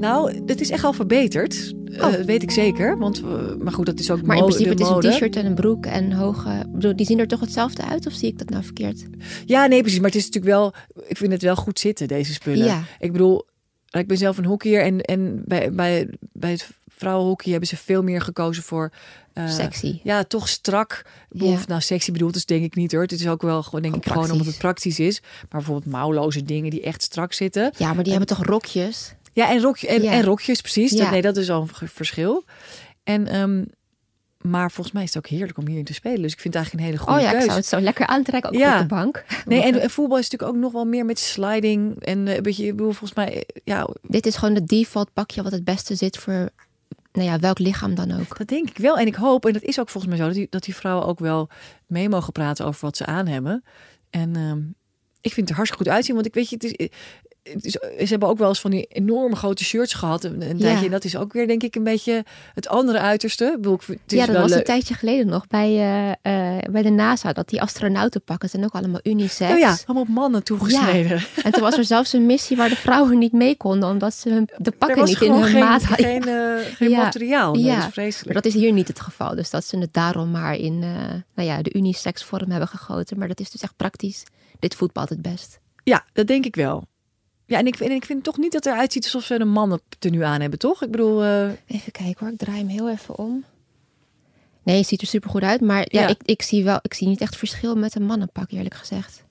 Nou, 0.00 0.42
het 0.46 0.60
is 0.60 0.70
echt 0.70 0.84
al 0.84 0.92
verbeterd. 0.92 1.74
Eh, 1.84 2.06
Oh. 2.06 2.12
weet 2.12 2.42
ik 2.42 2.50
zeker. 2.50 2.98
Want, 2.98 3.22
eh, 3.22 3.54
maar 3.58 3.72
goed, 3.72 3.86
dat 3.86 3.98
is 3.98 4.10
ook 4.10 4.22
Maar 4.22 4.36
in 4.36 4.44
principe, 4.44 4.68
het 4.68 4.80
is 4.80 4.88
een 4.88 5.00
t-shirt 5.00 5.36
en 5.36 5.46
een 5.46 5.54
broek 5.54 5.86
en 5.86 6.12
hoge... 6.12 6.64
bedoel, 6.68 6.96
die 6.96 7.06
zien 7.06 7.18
er 7.18 7.26
toch 7.26 7.40
hetzelfde 7.40 7.84
uit 7.84 8.06
of 8.06 8.12
zie 8.12 8.28
ik 8.28 8.38
dat 8.38 8.48
nou 8.48 8.64
verkeerd? 8.64 9.04
Ja, 9.46 9.66
nee, 9.66 9.80
precies. 9.80 10.00
Maar 10.00 10.10
het 10.10 10.18
is 10.18 10.24
natuurlijk 10.24 10.54
wel... 10.54 10.72
Ik 11.06 11.16
vind 11.16 11.32
het 11.32 11.42
wel 11.42 11.56
goed 11.56 11.78
zitten, 11.78 12.08
deze 12.08 12.32
spullen. 12.32 12.66
Ja. 12.66 12.82
Ik 12.98 13.12
bedoel, 13.12 13.46
ik 13.90 14.06
ben 14.06 14.16
zelf 14.16 14.38
een 14.38 14.44
hockeyer. 14.44 14.82
En, 14.82 15.00
en 15.00 15.42
bij, 15.44 15.72
bij, 15.72 16.08
bij 16.32 16.50
het 16.50 16.68
vrouwenhockey 17.02 17.50
hebben 17.50 17.68
ze 17.68 17.76
veel 17.76 18.02
meer 18.02 18.20
gekozen 18.20 18.62
voor... 18.62 18.90
eh, 19.32 19.48
Sexy. 19.48 20.00
Ja, 20.02 20.24
toch 20.24 20.48
strak. 20.48 21.02
Ja. 21.30 21.58
Nou, 21.68 21.80
sexy 21.80 22.12
bedoeld 22.12 22.36
is 22.36 22.46
denk 22.46 22.64
ik 22.64 22.74
niet 22.74 22.92
hoor. 22.92 23.02
Het 23.02 23.12
is 23.12 23.28
ook 23.28 23.42
wel 23.42 23.62
gewoon, 23.62 23.82
denk 23.82 23.94
ik, 23.96 24.06
Gewoon 24.06 24.30
omdat 24.30 24.46
het 24.46 24.58
praktisch 24.58 24.98
is. 24.98 25.20
Maar 25.20 25.46
bijvoorbeeld 25.50 25.92
mouwloze 25.92 26.44
dingen 26.44 26.70
die 26.70 26.82
echt 26.82 27.02
strak 27.02 27.32
zitten. 27.32 27.72
Ja, 27.76 27.92
maar 27.92 28.02
die 28.04 28.12
hebben 28.12 28.36
toch 28.36 28.46
rokjes? 28.46 29.14
Ja, 29.32 29.50
en, 29.50 29.60
rokje, 29.60 29.88
en, 29.88 30.02
Ja. 30.02 30.10
en 30.12 30.22
rokjes, 30.24 30.60
precies. 30.60 30.90
Ja. 30.92 30.98
Dat, 30.98 31.10
nee, 31.10 31.22
dat 31.22 31.36
is 31.36 31.50
al 31.50 31.60
een 31.80 31.88
verschil. 31.88 32.44
En, 33.04 33.26
ehm, 33.26 33.64
maar 34.40 34.70
volgens 34.70 34.94
mij 34.94 35.02
is 35.04 35.14
het 35.14 35.24
ook 35.24 35.30
heerlijk 35.30 35.58
om 35.58 35.66
hierin 35.66 35.84
te 35.84 35.94
spelen. 35.94 36.22
Dus 36.22 36.32
ik 36.32 36.40
vind 36.40 36.54
het 36.54 36.62
eigenlijk 36.62 36.84
een 36.84 36.90
hele 36.92 37.04
goede 37.04 37.18
oh 37.18 37.24
ja, 37.24 37.30
ik 37.30 37.32
keuze. 37.32 37.46
zou 37.48 37.58
het 37.60 37.68
zo 37.68 37.80
lekker 37.80 38.06
aantrekken, 38.06 38.50
ook 38.52 38.56
Ja. 38.58 38.74
op 38.74 38.88
de 38.88 38.94
bank. 38.94 39.24
Nee, 39.46 39.62
en, 39.62 39.80
en 39.82 39.90
voetbal 39.90 40.18
is 40.18 40.30
natuurlijk 40.30 40.56
ook 40.56 40.62
nog 40.62 40.72
wel 40.72 40.84
meer 40.84 41.04
met 41.04 41.18
sliding. 41.18 42.02
En 42.04 42.28
eh, 42.28 42.36
een 42.36 42.42
beetje, 42.42 42.64
ik 42.66 42.76
bedoel, 42.76 42.92
volgens 42.92 43.14
mij, 43.14 43.34
eh, 43.36 43.42
ja, 43.64 43.88
Dit 44.02 44.26
is 44.26 44.36
gewoon 44.36 44.54
de 44.54 44.64
default 44.64 45.12
pakje 45.12 45.42
wat 45.42 45.52
het 45.52 45.64
beste 45.64 45.94
zit 45.94 46.18
voor 46.18 46.48
nou 47.12 47.28
ja, 47.28 47.38
welk 47.38 47.58
lichaam 47.58 47.94
dan 47.94 48.20
ook. 48.20 48.38
dat 48.38 48.48
denk 48.48 48.68
ik 48.68 48.76
wel. 48.78 48.98
En 48.98 49.06
ik 49.06 49.14
hoop, 49.14 49.46
en 49.46 49.52
dat 49.52 49.62
is 49.62 49.80
ook 49.80 49.88
volgens 49.88 50.12
mij 50.12 50.22
zo, 50.22 50.26
dat 50.26 50.36
die, 50.36 50.46
dat 50.50 50.62
die 50.62 50.74
vrouwen 50.74 51.06
ook 51.06 51.18
wel 51.18 51.48
mee 51.86 52.08
mogen 52.08 52.32
praten 52.32 52.66
over 52.66 52.80
wat 52.80 52.96
ze 52.96 53.06
aan 53.06 53.26
hebben. 53.26 53.64
En 54.10 54.36
ehm, 54.36 54.60
ik 55.20 55.32
vind 55.32 55.36
het 55.36 55.48
er 55.48 55.54
hartstikke 55.54 55.84
goed 55.84 55.94
uitzien. 55.94 56.14
Want 56.14 56.26
ik 56.26 56.34
weet 56.34 56.48
je, 56.48 56.54
het 56.54 56.64
is, 56.64 56.70
het 56.70 56.80
is, 56.80 56.98
ze 57.42 58.06
hebben 58.08 58.28
ook 58.28 58.38
wel 58.38 58.48
eens 58.48 58.60
van 58.60 58.70
die 58.70 58.86
enorme 58.88 59.36
grote 59.36 59.64
shirts 59.64 59.94
gehad. 59.94 60.24
Een, 60.24 60.42
een 60.42 60.58
Ja. 60.58 60.64
tijdje. 60.64 60.84
En 60.84 60.90
dat 60.90 61.04
is 61.04 61.16
ook 61.16 61.32
weer, 61.32 61.46
denk 61.46 61.62
ik, 61.62 61.74
een 61.74 61.84
beetje 61.84 62.24
het 62.54 62.68
andere 62.68 62.98
uiterste. 62.98 63.58
Het 63.62 63.88
is 63.88 63.96
Ja, 64.06 64.26
dat 64.26 64.34
wel 64.34 64.42
was 64.42 64.50
een 64.52 64.64
tijdje 64.64 64.94
geleden 64.94 65.26
nog 65.26 65.46
bij, 65.46 65.68
eh, 65.68 66.10
eh, 66.56 66.62
bij 66.70 66.82
de 66.82 66.90
NASA. 66.90 67.32
Dat 67.32 67.48
die 67.48 67.60
astronauten 67.62 68.22
pakken 68.22 68.48
zijn 68.48 68.64
ook 68.64 68.72
allemaal 68.72 69.00
unisex. 69.02 69.52
Oh 69.52 69.58
ja, 69.58 69.76
allemaal 69.86 70.02
op 70.02 70.08
mannen 70.08 70.42
toegesneden. 70.44 71.22
En 71.44 71.52
toen 71.52 71.62
was 71.62 71.76
er 71.78 71.84
zelfs 71.84 72.12
een 72.12 72.26
missie 72.26 72.56
waar 72.56 72.68
de 72.68 72.76
vrouwen 72.76 73.18
niet 73.18 73.32
mee 73.32 73.56
konden. 73.56 73.88
Omdat 73.88 74.14
ze 74.14 74.28
hun- 74.30 74.48
de 74.56 74.70
pakken 74.70 75.04
niet 75.04 75.20
in 75.20 75.32
hun 75.32 75.44
geen, 75.44 75.60
maat 75.64 75.82
hadden. 75.82 76.06
geen, 76.06 76.28
eh, 76.28 76.74
geen 76.76 76.90
Ja. 76.90 77.02
materiaal. 77.02 77.54
Nee, 77.54 77.64
Ja. 77.64 77.76
dat 77.76 77.86
is 77.86 77.92
vreselijk. 77.92 78.24
Maar 78.32 78.42
dat 78.42 78.52
is 78.54 78.54
hier 78.54 78.72
niet 78.72 78.88
het 78.88 79.00
geval. 79.00 79.34
Dus 79.34 79.50
dat 79.50 79.64
ze 79.64 79.78
het 79.78 79.92
daarom 79.92 80.30
maar 80.30 80.54
in 80.56 80.78
nou 81.34 81.48
ja, 81.48 81.62
de 81.62 81.74
unisex 81.74 82.24
vorm 82.24 82.50
hebben 82.50 82.68
gegoten. 82.68 83.18
Maar 83.18 83.28
dat 83.28 83.40
is 83.40 83.50
dus 83.50 83.60
echt 83.62 83.76
praktisch. 83.76 84.22
Dit 84.58 84.74
voetbalt 84.74 85.08
het 85.08 85.22
best. 85.22 85.60
Ja, 85.84 86.04
dat 86.12 86.26
denk 86.26 86.44
ik 86.44 86.54
wel. 86.56 86.84
Ja, 87.52 87.58
en 87.58 87.66
ik, 87.66 87.80
en 87.80 87.90
ik 87.90 88.04
vind 88.04 88.24
toch 88.24 88.36
niet 88.38 88.52
dat 88.52 88.64
het 88.64 88.72
eruit 88.72 88.92
ziet 88.92 89.04
alsof 89.04 89.24
ze 89.24 89.40
een 89.40 89.48
mannen 89.48 89.80
tenue 89.98 90.24
aan 90.24 90.40
hebben, 90.40 90.58
toch? 90.58 90.82
Ik 90.82 90.90
bedoel, 90.90 91.22
eh, 91.22 91.50
Even 91.66 91.92
kijken 91.92 92.16
hoor, 92.18 92.28
ik 92.28 92.38
draai 92.38 92.58
hem 92.58 92.68
heel 92.68 92.90
even 92.90 93.18
om. 93.18 93.44
Nee, 94.62 94.76
het 94.78 94.86
ziet 94.86 95.00
er 95.00 95.06
super 95.06 95.30
goed 95.30 95.42
uit. 95.42 95.60
Maar 95.60 95.86
ja, 95.88 96.00
Ja. 96.00 96.08
Ik, 96.08 96.22
ik, 96.24 96.42
zie 96.42 96.64
wel, 96.64 96.78
ik 96.82 96.94
zie 96.94 97.08
niet 97.08 97.20
echt 97.20 97.36
verschil 97.36 97.76
met 97.76 97.94
een 97.94 98.02
mannenpak, 98.02 98.50
eerlijk 98.50 98.74
gezegd. 98.74 99.24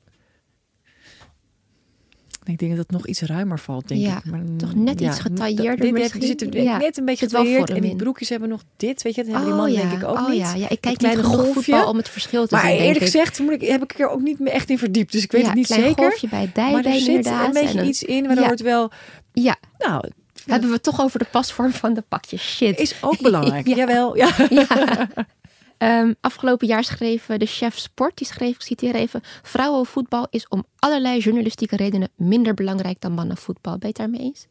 Ik 2.44 2.58
denk 2.58 2.72
dat 2.72 2.80
het 2.80 2.92
nog 2.92 3.08
iets 3.08 3.22
ruimer 3.22 3.60
valt, 3.60 3.88
denk 3.88 4.02
Ja, 4.02 4.18
ik. 4.18 4.26
Maar, 4.26 4.42
toch 4.58 4.76
net 4.76 5.02
iets 5.02 5.20
getailleerder 5.20 5.86
dit 5.86 5.92
misschien? 5.92 6.22
Er 6.22 6.28
zit 6.28 6.42
er 6.42 6.64
Ja, 6.64 6.78
net 6.78 6.98
een 6.98 7.06
beetje 7.06 7.26
getailleerd. 7.26 7.70
En 7.70 7.82
die 7.82 7.96
broekjes 7.96 8.30
hebben 8.30 8.50
nog 8.50 8.64
dit, 8.78 9.02
weet 9.02 9.16
je. 9.16 9.24
Dat 9.24 9.32
hebben 9.32 9.50
die 9.50 9.60
oh, 9.60 9.64
mannen 9.64 9.82
ja. 9.82 9.90
denk 9.90 10.02
ik 10.02 10.08
ook 10.08 10.18
oh, 10.18 10.30
niet. 10.30 10.38
Ja, 10.38 10.56
ja, 10.56 10.70
ik 10.70 10.82
kijk 10.82 11.02
niet 11.02 11.12
genoeg 11.12 11.26
golfje. 11.26 11.54
voetbal 11.54 11.90
om 11.90 11.98
het 11.98 12.10
verschil 12.10 12.48
te 12.48 12.56
Maar 12.56 12.64
zien, 12.64 12.72
denk 12.72 12.84
eerlijk 12.84 13.06
gezegd 13.06 13.40
moet 13.40 13.52
ik, 13.52 13.62
heb 13.62 13.84
ik 13.84 14.00
er 14.00 14.10
ook 14.10 14.22
niet 14.22 14.40
meer 14.40 14.54
echt 14.54 14.70
in 14.70 14.78
verdiept. 14.78 15.12
Dus 15.12 15.24
ik 15.24 15.32
weet 15.32 15.46
het 15.46 15.56
niet 15.56 15.66
klein 15.66 15.82
zeker. 15.82 16.04
golfje 16.04 16.28
bij 16.28 16.52
Maar 16.56 16.86
er 16.86 16.94
zit 16.94 17.08
inderdaad. 17.08 17.46
een 17.46 17.62
beetje 17.62 17.80
en 17.80 17.88
iets 17.88 18.04
in 18.04 18.28
waardoor 18.28 18.48
het 18.48 18.62
wel... 18.62 18.92
Ja, 19.34 19.56
Nou, 19.78 20.04
hebben 20.46 20.68
we 20.68 20.76
het 20.76 20.84
toch 20.84 21.02
over 21.02 21.20
de 21.20 21.28
pasvorm 21.32 21.72
van 21.72 21.94
de 21.94 22.04
pakjes. 22.08 22.56
Shit. 22.56 22.80
is 22.80 22.96
ook 23.02 23.22
belangrijk. 23.22 23.68
Ja. 23.72 23.76
Jawel, 23.76 24.18
ja. 24.18 24.30
Ja. 24.50 24.68
Ehm, 25.82 26.13
afgelopen 26.20 26.67
jaar 26.67 26.84
schreef 26.84 27.26
de 27.26 27.46
chef 27.46 27.78
sport, 27.78 28.17
die 28.17 28.28
schreef, 28.28 28.56
ik 28.56 28.62
citeer 28.62 28.96
even... 28.96 29.22
Vrouwenvoetbal 29.41 30.28
is 30.30 30.48
om 30.48 30.65
allerlei 30.76 31.20
journalistieke 31.20 31.76
redenen 31.76 32.10
minder 32.15 32.54
belangrijk 32.54 33.02
dan 33.02 33.12
mannenvoetbal. 33.12 33.78
Ben 33.78 33.80
je 33.82 33.88
het 33.88 33.96
daarmee 33.96 34.22
eens? 34.22 34.48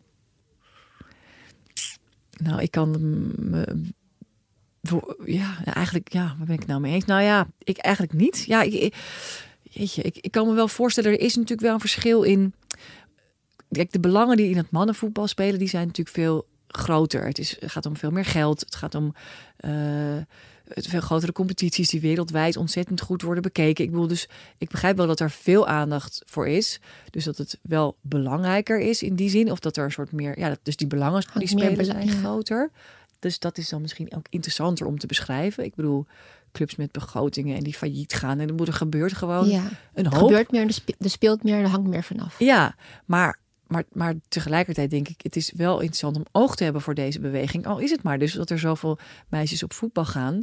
Nou, 2.36 2.62
ik 2.62 2.70
kan 2.70 2.94
voor- 4.82 5.16
Ja, 5.24 5.64
eigenlijk, 5.64 6.12
ja, 6.12 6.34
waar 6.38 6.46
ben 6.46 6.58
ik 6.58 6.66
nou 6.66 6.80
mee 6.80 6.94
eens? 6.94 7.04
Nou 7.04 7.22
ja, 7.22 7.46
ik 7.58 7.78
eigenlijk 7.78 8.14
niet. 8.14 8.44
Ja, 8.46 8.62
ik, 8.62 8.94
jeetje, 9.62 10.02
ik, 10.02 10.16
ik 10.16 10.30
kan 10.30 10.46
me 10.46 10.54
wel 10.54 10.68
voorstellen, 10.68 11.12
er 11.12 11.20
is 11.20 11.34
natuurlijk 11.34 11.62
wel 11.62 11.74
een 11.74 11.80
verschil 11.80 12.22
in... 12.22 12.54
Kijk, 13.70 13.92
de 13.92 14.00
belangen 14.00 14.36
die 14.36 14.50
in 14.50 14.56
het 14.56 14.70
mannenvoetbal 14.70 15.26
spelen, 15.26 15.58
die 15.58 15.68
zijn 15.68 15.86
natuurlijk 15.86 16.16
veel 16.16 16.46
groter. 16.68 17.26
Het, 17.26 17.38
is, 17.38 17.56
gaat 17.60 17.86
om 17.86 17.96
veel 17.96 18.10
meer 18.10 18.24
geld. 18.24 18.60
Het 18.60 18.74
gaat 18.74 18.94
om 18.94 19.14
eh, 19.56 20.16
veel 20.74 21.00
grotere 21.00 21.32
competities 21.32 21.88
die 21.88 22.00
wereldwijd 22.00 22.56
ontzettend 22.56 23.00
goed 23.00 23.22
worden 23.22 23.42
bekeken. 23.42 23.84
Ik 23.84 23.90
bedoel, 23.90 24.06
dus 24.06 24.28
ik 24.58 24.70
begrijp 24.70 24.96
wel 24.96 25.06
dat 25.06 25.20
er 25.20 25.30
veel 25.30 25.66
aandacht 25.68 26.22
voor 26.26 26.48
is. 26.48 26.80
Dus 27.10 27.24
dat 27.24 27.36
het 27.36 27.58
wel 27.62 27.96
belangrijker 28.00 28.80
is 28.80 29.02
in 29.02 29.14
die 29.14 29.30
zin. 29.30 29.50
Of 29.50 29.58
dat 29.58 29.76
er 29.76 29.84
een 29.84 29.92
soort 29.92 30.12
meer, 30.12 30.38
ja, 30.38 30.48
dat- 30.48 30.60
dus 30.62 30.76
die 30.76 30.86
belangen 30.86 31.24
die 31.34 31.48
spelen 31.48 31.84
zijn 31.84 32.06
ja. 32.06 32.12
groter. 32.12 32.70
Dus 33.18 33.38
dat 33.38 33.58
is 33.58 33.68
dan 33.68 33.80
misschien 33.80 34.14
ook 34.16 34.26
interessanter 34.30 34.86
om 34.86 34.98
te 34.98 35.06
beschrijven. 35.06 35.64
Ik 35.64 35.74
bedoel, 35.74 36.06
clubs 36.52 36.76
met 36.76 36.92
begrotingen 36.92 37.56
en 37.56 37.62
die 37.62 37.74
failliet 37.74 38.12
gaan. 38.14 38.38
En 38.40 38.48
er 38.48 38.54
moet 38.54 38.66
er 38.68 38.72
gebeurt 38.74 39.12
gewoon 39.12 39.48
ja. 39.48 39.62
een 39.94 40.04
Er 40.04 40.10
hoop. 40.14 40.20
gebeurt 40.28 40.50
meer, 40.50 40.60
er 40.66 40.76
er 40.98 41.10
speelt 41.10 41.42
meer, 41.42 41.54
er 41.58 41.68
hangt 41.68 41.88
meer 41.88 42.02
vanaf. 42.02 42.38
Ja, 42.38 42.74
maar, 43.04 43.38
maar, 43.70 43.84
maar 43.92 44.14
tegelijkertijd 44.28 44.90
denk 44.90 45.08
ik, 45.08 45.20
het 45.22 45.36
is 45.36 45.52
wel 45.56 45.74
interessant 45.74 46.16
om 46.16 46.24
oog 46.32 46.56
te 46.56 46.64
hebben 46.64 46.82
voor 46.82 46.94
deze 46.94 47.20
beweging. 47.20 47.66
Al 47.66 47.78
is 47.78 47.90
het 47.90 48.02
maar 48.02 48.18
dus 48.18 48.32
dat 48.32 48.50
er 48.50 48.58
zoveel 48.58 48.98
meisjes 49.28 49.62
op 49.62 49.72
voetbal 49.72 50.04
gaan. 50.04 50.42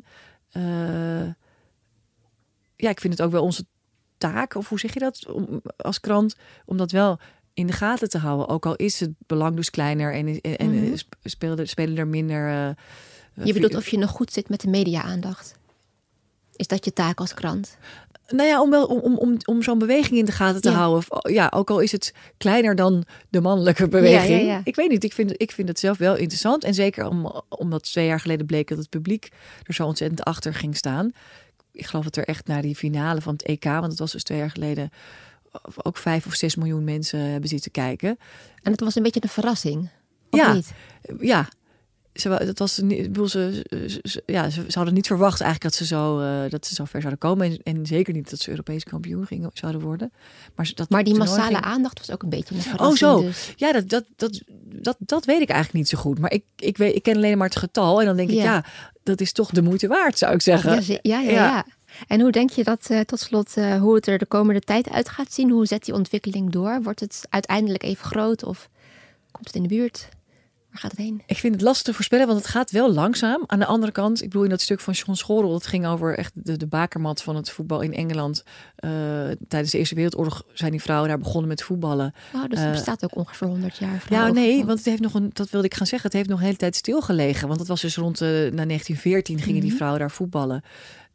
Eh, 0.51 1.27
ja, 2.75 2.89
ik 2.89 2.99
vind 2.99 3.13
het 3.13 3.21
ook 3.21 3.31
wel 3.31 3.43
onze 3.43 3.65
taak, 4.17 4.55
of 4.55 4.69
hoe 4.69 4.79
zeg 4.79 4.93
je 4.93 4.99
dat, 4.99 5.27
om, 5.31 5.61
als 5.77 5.99
krant, 5.99 6.35
om 6.65 6.77
dat 6.77 6.91
wel 6.91 7.19
in 7.53 7.67
de 7.67 7.73
gaten 7.73 8.09
te 8.09 8.17
houden. 8.17 8.47
Ook 8.47 8.65
al 8.65 8.75
is 8.75 8.99
het 8.99 9.11
belang 9.27 9.55
dus 9.55 9.69
kleiner 9.69 10.13
en, 10.13 10.41
en, 10.41 10.57
en 10.57 10.71
Mhm. 10.83 10.95
spelen, 11.23 11.67
spelen 11.67 11.97
er 11.97 12.07
minder. 12.07 12.49
eh, 12.49 13.45
Je 13.45 13.53
bedoelt 13.53 13.75
of 13.75 13.87
je 13.87 13.97
nog 13.97 14.09
goed 14.11 14.31
zit 14.31 14.49
met 14.49 14.61
de 14.61 14.69
media-aandacht. 14.69 15.55
Is 16.55 16.67
dat 16.67 16.85
je 16.85 16.93
taak 16.93 17.19
als 17.19 17.33
krant? 17.33 17.77
Nou 18.27 18.47
ja, 18.49 18.61
om, 18.61 18.69
wel, 18.69 18.85
om, 18.85 18.99
om, 18.99 19.17
om, 19.17 19.37
om 19.45 19.61
zo'n 19.63 19.79
beweging 19.79 20.17
in 20.19 20.25
de 20.25 20.31
gaten 20.31 20.61
te 20.61 20.69
Ja. 20.69 20.75
houden. 20.75 20.97
Of, 21.09 21.31
Ja, 21.31 21.51
ook 21.55 21.69
al 21.69 21.79
is 21.79 21.91
het 21.91 22.13
kleiner 22.37 22.75
dan 22.75 23.03
de 23.29 23.41
mannelijke 23.41 23.87
beweging. 23.87 24.39
Ja, 24.41 24.45
ja, 24.47 24.51
ja. 24.53 24.61
Ik 24.63 24.75
weet 24.75 24.89
niet, 24.89 25.03
ik 25.03 25.13
vind, 25.13 25.33
ik 25.41 25.51
vind 25.51 25.67
het 25.67 25.79
zelf 25.79 25.97
wel 25.97 26.15
interessant. 26.15 26.63
En 26.63 26.73
zeker 26.73 27.07
om, 27.07 27.41
omdat 27.49 27.83
twee 27.83 28.05
jaar 28.05 28.19
geleden 28.19 28.45
bleek 28.45 28.67
dat 28.67 28.77
het 28.77 28.89
publiek 28.89 29.29
er 29.63 29.73
zo 29.73 29.85
ontzettend 29.85 30.23
achter 30.23 30.53
ging 30.53 30.75
staan. 30.77 31.11
Ik 31.71 31.85
geloof 31.85 32.03
dat 32.03 32.15
er 32.15 32.25
echt 32.25 32.47
naar 32.47 32.61
die 32.61 32.75
finale 32.75 33.21
van 33.21 33.33
het 33.33 33.43
EK, 33.43 33.63
want 33.63 33.85
het 33.87 33.99
was 33.99 34.11
dus 34.11 34.23
twee 34.23 34.37
jaar 34.37 34.51
geleden, 34.51 34.89
ook 35.75 35.97
vijf 35.97 36.25
of 36.25 36.33
zes 36.33 36.55
miljoen 36.55 36.83
mensen 36.83 37.19
hebben 37.19 37.49
zitten 37.49 37.71
kijken. 37.71 38.17
En 38.63 38.71
het 38.71 38.79
was 38.81 38.95
een 38.95 39.03
beetje 39.03 39.23
een 39.23 39.29
verrassing. 39.29 39.89
Of 40.29 40.39
Ja. 40.39 40.53
niet? 40.53 40.71
Ja, 41.19 41.47
ze, 42.19 42.29
dat 42.45 42.59
was, 42.59 42.77
niet- 42.77 42.99
ik 42.99 43.05
bedoel, 43.11 43.27
ze, 43.27 43.65
ja, 44.25 44.49
ze, 44.49 44.63
ze 44.67 44.77
hadden 44.77 44.93
niet 44.93 45.07
verwacht 45.07 45.41
eigenlijk 45.41 45.73
dat 45.73 45.87
ze 45.87 45.95
zo, 45.95 46.19
eh, 46.19 46.49
dat 46.49 46.65
ze 46.65 46.73
zo 46.75 46.85
ver 46.85 47.01
zouden 47.01 47.19
komen. 47.19 47.45
En, 47.63 47.75
en 47.75 47.85
zeker 47.85 48.13
niet 48.13 48.29
dat 48.29 48.39
ze 48.39 48.49
Europees 48.49 48.83
kampioen 48.83 49.25
gingen, 49.25 49.49
zouden 49.53 49.81
worden. 49.81 50.11
Maar, 50.55 50.71
dat 50.75 50.89
Maar 50.89 51.03
die 51.03 51.15
massale 51.15 51.53
ging- 51.55 51.65
aandacht 51.65 51.97
was 51.99 52.11
ook 52.11 52.23
een 52.23 52.29
beetje 52.29 52.55
een. 52.55 52.79
Oh, 52.79 52.95
zo. 52.95 53.21
Dus. 53.21 53.53
Ja, 53.55 53.71
dat, 53.73 53.89
dat, 53.89 54.03
dat, 54.15 54.41
dat, 54.65 54.95
dat 54.99 55.25
weet 55.25 55.41
ik 55.41 55.49
eigenlijk 55.49 55.79
niet 55.79 55.89
zo 55.89 55.97
goed. 55.97 56.19
Maar 56.19 56.31
ik, 56.31 56.43
ik, 56.55 56.77
weet, 56.77 56.95
ik 56.95 57.03
ken 57.03 57.15
alleen 57.15 57.37
maar 57.37 57.47
het 57.47 57.57
getal. 57.57 57.99
En 57.99 58.05
dan 58.05 58.15
denk 58.15 58.29
ik, 58.29 58.35
Ja. 58.35 58.65
dat 59.03 59.21
is 59.21 59.31
toch 59.31 59.49
de 59.49 59.61
moeite 59.61 59.87
waard, 59.87 60.17
zou 60.17 60.33
ik 60.33 60.41
zeggen. 60.41 60.73
Ja, 60.73 60.81
ze- 60.81 60.99
ja, 61.01 61.19
ja, 61.19 61.29
Ja. 61.31 61.45
ja. 61.45 61.65
En 62.07 62.21
hoe 62.21 62.31
denk 62.31 62.49
je 62.49 62.63
dat, 62.63 62.85
eh, 62.89 62.99
tot 62.99 63.19
slot, 63.19 63.57
eh, 63.57 63.79
hoe 63.79 63.95
het 63.95 64.07
er 64.07 64.17
de 64.17 64.25
komende 64.25 64.59
tijd 64.61 64.89
uit 64.89 65.09
gaat 65.09 65.33
zien? 65.33 65.49
Hoe 65.49 65.65
zet 65.65 65.85
die 65.85 65.93
ontwikkeling 65.93 66.51
door? 66.51 66.81
Wordt 66.83 66.99
het 66.99 67.25
uiteindelijk 67.29 67.83
even 67.83 68.05
groot 68.05 68.43
of 68.43 68.69
komt 69.31 69.45
het 69.45 69.55
in 69.55 69.61
de 69.61 69.67
buurt? 69.67 70.09
Waar 70.81 70.89
gaat 70.89 70.97
het 70.97 71.07
heen? 71.07 71.21
Ik 71.25 71.37
vind 71.37 71.53
het 71.53 71.63
lastig 71.63 71.83
te 71.85 71.93
voorspellen, 71.93 72.27
want 72.27 72.39
het 72.39 72.47
gaat 72.47 72.71
wel 72.71 72.93
langzaam. 72.93 73.43
Aan 73.45 73.59
de 73.59 73.65
andere 73.65 73.91
kant, 73.91 74.21
ik 74.21 74.27
bedoel 74.27 74.43
in 74.43 74.49
dat 74.49 74.61
stuk 74.61 74.79
van 74.79 74.93
John 74.93 75.13
Schorrel, 75.13 75.51
dat 75.51 75.67
ging 75.67 75.85
over 75.87 76.17
echt 76.17 76.31
de, 76.35 76.57
de 76.57 76.67
bakermat 76.67 77.21
van 77.23 77.35
het 77.35 77.49
voetbal 77.49 77.81
in 77.81 77.93
Engeland. 77.93 78.43
Eh, 78.75 78.89
tijdens 79.47 79.71
de 79.71 79.77
Eerste 79.77 79.95
Wereldoorlog 79.95 80.43
zijn 80.53 80.71
die 80.71 80.81
vrouwen 80.81 81.09
daar 81.09 81.17
begonnen 81.17 81.47
met 81.47 81.63
voetballen. 81.63 82.13
Oh, 82.35 82.43
dus 82.49 82.59
het 82.59 82.71
bestaat 82.71 83.03
ook 83.03 83.15
ongeveer 83.15 83.47
100 83.47 83.77
jaar. 83.77 83.91
Ja, 83.93 83.99
vrouwenvoetbal. 83.99 84.43
nee, 84.53 84.65
want 84.65 84.77
het 84.77 84.87
heeft 84.87 85.01
nog 85.01 85.13
een, 85.13 85.29
dat 85.33 85.49
wilde 85.49 85.67
ik 85.67 85.73
gaan 85.73 85.87
zeggen, 85.87 86.07
het 86.09 86.17
heeft 86.17 86.29
nog 86.29 86.39
een 86.39 86.45
hele 86.45 86.57
tijd 86.57 86.75
stilgelegen. 86.75 87.47
Want 87.47 87.59
het 87.59 87.69
was 87.69 87.81
dus 87.81 87.95
rond 87.95 88.21
eh, 88.21 88.27
na 88.29 88.35
1914 88.65 89.39
gingen 89.39 89.59
die 89.59 89.67
Mhm. 89.69 89.75
vrouwen 89.77 89.99
daar 89.99 90.11
voetballen. 90.11 90.63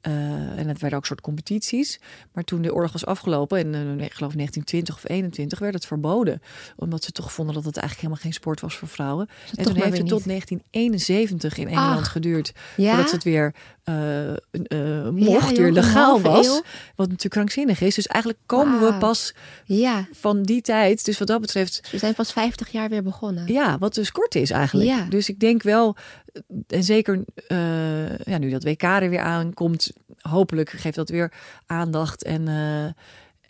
Eh, 0.03 0.13
en 0.59 0.69
het 0.69 0.81
werden 0.81 0.99
ook 0.99 1.07
soort 1.07 1.21
competities. 1.21 2.01
Maar 2.33 2.45
toen 2.45 2.63
de 2.63 2.75
oorlog 2.75 2.93
was 2.93 3.07
afgelopen, 3.07 3.59
in 3.59 3.75
eh, 3.75 4.05
ik 4.05 4.13
geloof 4.13 4.35
1920 4.35 4.95
of 4.95 5.09
21, 5.09 5.59
werd 5.59 5.75
het 5.75 5.87
verboden. 5.87 6.43
Omdat 6.77 7.05
ze 7.05 7.13
toch 7.13 7.33
vonden 7.33 7.55
dat 7.55 7.65
het 7.65 7.77
eigenlijk 7.77 8.07
helemaal 8.07 8.25
geen 8.25 8.41
sport 8.41 8.61
was 8.61 8.77
voor 8.77 8.89
vrouwen. 8.89 9.29
En 9.55 9.65
toen 9.65 9.75
heeft 9.75 9.99
het 9.99 10.09
tot 10.09 10.27
niet. 10.27 10.27
1971 10.27 11.59
in 11.59 11.69
Engeland 11.69 12.01
Ach. 12.01 12.13
geduurd. 12.13 12.53
ja? 12.77 12.95
Voordat 12.95 13.13
het 13.13 13.25
weer 13.25 13.55
mocht, 13.85 15.49
joh, 15.49 15.49
weer 15.57 15.67
een 15.67 15.73
legaal 15.73 16.21
was. 16.21 16.47
eeuw. 16.47 16.63
Wat 16.97 17.07
natuurlijk 17.09 17.35
krankzinnig 17.35 17.81
is. 17.81 17.95
Dus 17.95 18.07
eigenlijk 18.07 18.43
komen 18.47 18.81
we 18.81 18.95
pas 18.99 19.35
Ja, 19.65 20.07
van 20.13 20.43
die 20.43 20.61
tijd. 20.63 21.05
Dus 21.05 21.19
wat 21.19 21.29
dat 21.29 21.41
betreft 21.41 21.79
dus 21.83 21.91
we 21.91 21.99
zijn 21.99 22.15
pas 22.15 22.33
50 22.33 22.69
jaar 22.73 22.89
weer 22.89 23.03
begonnen. 23.03 23.53
ja, 23.53 23.79
wat 23.79 23.95
dus 23.95 24.13
kort 24.13 24.35
is 24.35 24.51
eigenlijk. 24.51 24.89
Ja. 24.89 25.05
Dus 25.09 25.29
ik 25.29 25.39
denk 25.41 25.63
wel, 25.63 25.97
en 26.67 26.85
zeker 26.85 27.25
eh, 27.47 28.19
ja, 28.19 28.39
nu 28.39 28.51
dat 28.51 28.65
WK 28.65 28.83
er 28.83 29.11
weer 29.11 29.21
aankomt, 29.21 29.93
hopelijk 30.21 30.71
geeft 30.71 30.97
dat 30.97 31.09
weer 31.09 31.33
aandacht. 31.67 32.23
En, 32.25 32.49
eh, 32.49 32.93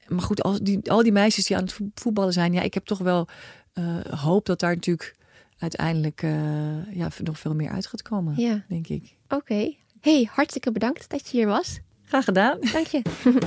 maar 0.09 0.23
goed, 0.25 0.42
als 0.42 0.59
die, 0.61 0.90
al 0.90 1.03
die 1.03 1.12
meisjes 1.12 1.47
die 1.47 1.57
aan 1.57 1.62
het 1.62 1.73
vo- 1.73 1.90
voetballen 1.95 2.33
zijn, 2.33 2.53
ja, 2.53 2.61
ik 2.62 2.75
heb 2.75 2.85
toch 2.85 2.99
wel 2.99 3.29
eh, 3.73 3.85
hoop 4.11 4.47
dat 4.47 4.61
daar 4.61 4.75
natuurlijk 4.75 5.14
uiteindelijk 5.59 6.23
eh, 6.23 6.95
ja, 6.97 7.09
nog 7.25 7.38
veel 7.38 7.55
meer 7.55 7.71
uit 7.71 7.87
gaat 7.87 8.03
komen, 8.03 8.35
Ja, 8.37 8.64
denk 8.68 8.88
ik. 8.88 9.14
oké. 9.29 9.75
Hey, 10.02 10.28
hartstikke 10.32 10.72
bedankt 10.72 11.10
dat 11.10 11.30
je 11.30 11.36
hier 11.36 11.46
was. 11.46 11.78
Graag 12.04 12.24
gedaan. 12.24 12.58
Dank 12.72 12.86
je. 12.86 13.02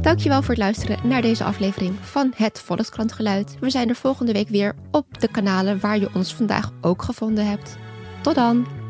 Dankjewel 0.00 0.40
voor 0.40 0.50
het 0.50 0.58
luisteren 0.58 1.08
naar 1.08 1.22
deze 1.22 1.44
aflevering 1.44 1.94
van 2.00 2.32
Het 2.36 2.60
Volkskrantgeluid. 2.60 3.56
We 3.60 3.70
zijn 3.70 3.88
er 3.88 3.94
volgende 3.94 4.32
week 4.32 4.48
weer 4.48 4.74
op 4.90 5.20
de 5.20 5.28
kanalen 5.28 5.80
waar 5.80 5.98
je 5.98 6.10
ons 6.14 6.34
vandaag 6.34 6.70
ook 6.80 7.02
gevonden 7.02 7.46
hebt. 7.46 7.76
Tot 8.22 8.34
dan! 8.34 8.83